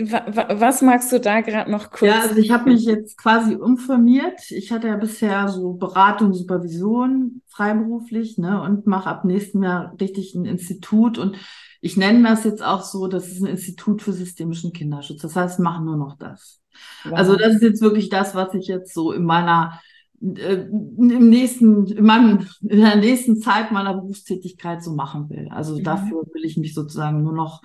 [0.03, 2.11] Was magst du da gerade noch kurz?
[2.11, 4.51] Ja, also ich habe mich jetzt quasi umformiert.
[4.51, 10.35] Ich hatte ja bisher so Beratung, Supervision freiberuflich ne, und mache ab nächsten Jahr richtig
[10.35, 11.19] ein Institut.
[11.19, 11.37] Und
[11.81, 15.23] ich nenne das jetzt auch so, das ist ein Institut für systemischen Kinderschutz.
[15.23, 16.61] Das heißt, wir machen nur noch das.
[17.05, 17.13] Wow.
[17.15, 19.81] Also das ist jetzt wirklich das, was ich jetzt so in meiner
[20.21, 25.49] äh, im nächsten, in, meinem, in der nächsten Zeit meiner Berufstätigkeit so machen will.
[25.51, 25.85] Also mhm.
[25.85, 27.63] dafür will ich mich sozusagen nur noch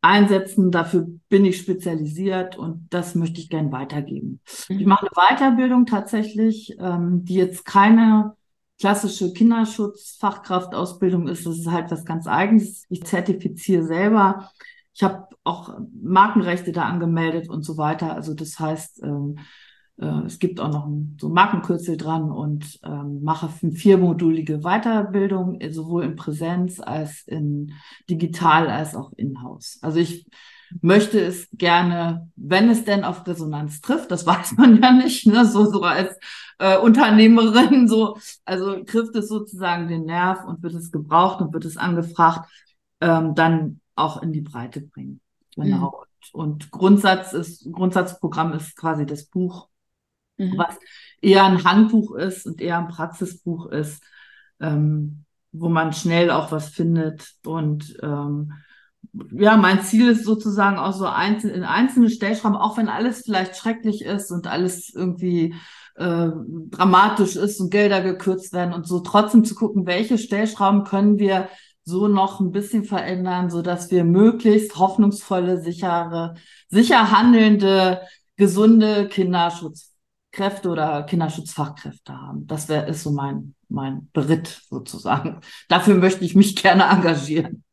[0.00, 0.70] einsetzen.
[0.70, 4.40] Dafür bin ich spezialisiert und das möchte ich gern weitergeben.
[4.68, 4.78] Mhm.
[4.78, 8.34] Ich mache eine Weiterbildung tatsächlich, ähm, die jetzt keine
[8.78, 11.46] klassische Kinderschutzfachkraftausbildung ist.
[11.46, 12.84] Das ist halt was ganz Eigenes.
[12.88, 14.50] Ich zertifiziere selber.
[14.94, 18.14] Ich habe auch Markenrechte da angemeldet und so weiter.
[18.14, 19.38] Also das heißt, ähm,
[20.00, 25.72] äh, es gibt auch noch ein, so Markenkürzel dran und ähm, mache viermodulige Weiterbildung, äh,
[25.72, 27.72] sowohl in Präsenz als in
[28.08, 29.78] digital als auch in-house.
[29.82, 30.26] Also ich
[30.80, 35.44] möchte es gerne, wenn es denn auf Resonanz trifft, das weiß man ja nicht, ne,
[35.44, 36.16] so, so als
[36.58, 41.64] äh, Unternehmerin, so, also trifft es sozusagen den Nerv und wird es gebraucht und wird
[41.64, 42.48] es angefragt,
[43.00, 45.20] ähm, dann auch in die Breite bringen.
[45.56, 46.04] Genau.
[46.32, 46.40] Mhm.
[46.40, 49.68] Und Grundsatz ist, Grundsatzprogramm ist quasi das Buch
[50.38, 50.54] mhm.
[50.56, 50.76] was
[51.20, 54.02] eher ein Handbuch ist und eher ein Praxisbuch ist,
[54.60, 57.34] ähm, wo man schnell auch was findet.
[57.44, 58.52] Und ähm,
[59.32, 63.56] ja, mein Ziel ist sozusagen auch so einzeln, in einzelne Stellschrauben, auch wenn alles vielleicht
[63.56, 65.54] schrecklich ist und alles irgendwie
[65.96, 66.28] äh,
[66.70, 71.48] dramatisch ist und Gelder gekürzt werden und so, trotzdem zu gucken, welche Stellschrauben können wir
[71.84, 76.34] so noch ein bisschen verändern, so dass wir möglichst hoffnungsvolle, sichere,
[76.68, 78.02] sicher handelnde,
[78.36, 79.08] gesunde
[80.30, 82.46] Kinderschutzkräfte oder Kinderschutzfachkräfte haben.
[82.46, 85.40] Das wäre ist so mein mein Beritt sozusagen.
[85.68, 87.64] Dafür möchte ich mich gerne engagieren.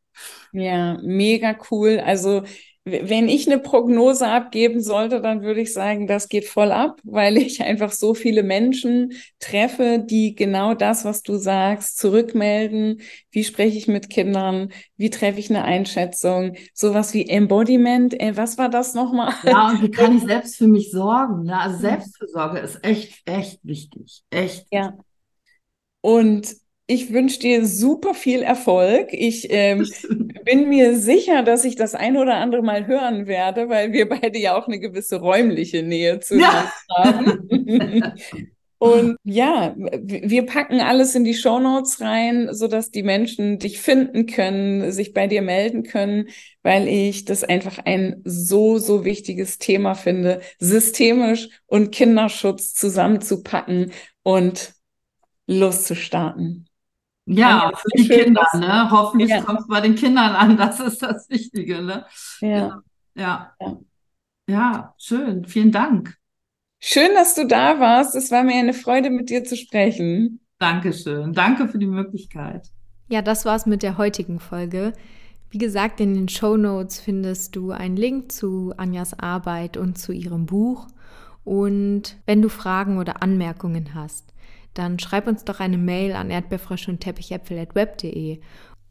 [0.52, 2.00] Ja, mega cool.
[2.04, 2.42] Also
[2.88, 7.36] wenn ich eine Prognose abgeben sollte, dann würde ich sagen, das geht voll ab, weil
[7.36, 13.00] ich einfach so viele Menschen treffe, die genau das, was du sagst, zurückmelden.
[13.32, 14.72] Wie spreche ich mit Kindern?
[14.96, 16.54] Wie treffe ich eine Einschätzung?
[16.74, 18.18] Sowas wie Embodiment.
[18.20, 19.34] Äh, was war das nochmal?
[19.42, 21.42] Ja, und wie kann ich selbst für mich sorgen?
[21.42, 21.58] Ne?
[21.58, 24.22] Also Selbstfürsorge ist echt, echt wichtig.
[24.30, 24.66] Echt.
[24.70, 24.96] Ja.
[26.02, 26.54] Und
[26.86, 29.08] ich wünsche dir super viel Erfolg.
[29.12, 29.86] Ich ähm,
[30.44, 34.38] bin mir sicher, dass ich das ein oder andere Mal hören werde, weil wir beide
[34.38, 37.04] ja auch eine gewisse räumliche Nähe zueinander ja.
[37.04, 38.12] haben.
[38.78, 43.80] Und ja, wir packen alles in die Show Notes rein, so dass die Menschen dich
[43.80, 46.28] finden können, sich bei dir melden können,
[46.62, 54.74] weil ich das einfach ein so, so wichtiges Thema finde, systemisch und Kinderschutz zusammenzupacken und
[55.46, 56.65] loszustarten.
[57.26, 58.90] Ja, für die Kinder, ne?
[58.90, 59.42] Hoffentlich ja.
[59.42, 62.06] kommt es bei den Kindern an, das ist das Wichtige, ne?
[62.40, 62.82] Ja.
[63.14, 63.52] Ja.
[63.60, 63.78] ja.
[64.48, 65.44] Ja, schön.
[65.44, 66.16] Vielen Dank.
[66.78, 68.14] Schön, dass du da warst.
[68.14, 70.40] Es war mir eine Freude, mit dir zu sprechen.
[70.60, 71.32] Dankeschön.
[71.32, 72.68] Danke für die Möglichkeit.
[73.08, 74.92] Ja, das war's mit der heutigen Folge.
[75.50, 80.12] Wie gesagt, in den Show Notes findest du einen Link zu Anjas Arbeit und zu
[80.12, 80.86] ihrem Buch.
[81.44, 84.32] Und wenn du Fragen oder Anmerkungen hast,
[84.78, 88.40] dann schreib uns doch eine Mail an erdbeerfrösche und teppichäpfel.web.de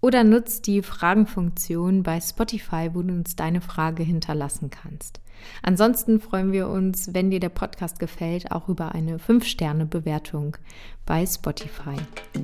[0.02, 5.20] oder nutz die Fragenfunktion bei Spotify, wo du uns deine Frage hinterlassen kannst.
[5.62, 10.58] Ansonsten freuen wir uns, wenn dir der Podcast gefällt, auch über eine 5-Sterne-Bewertung
[11.06, 11.98] bei Spotify.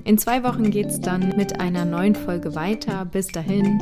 [0.04, 3.06] In zwei Wochen geht es dann mit einer neuen Folge weiter.
[3.06, 3.80] Bis dahin.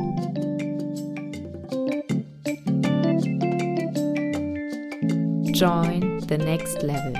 [5.54, 7.14] Join the next level.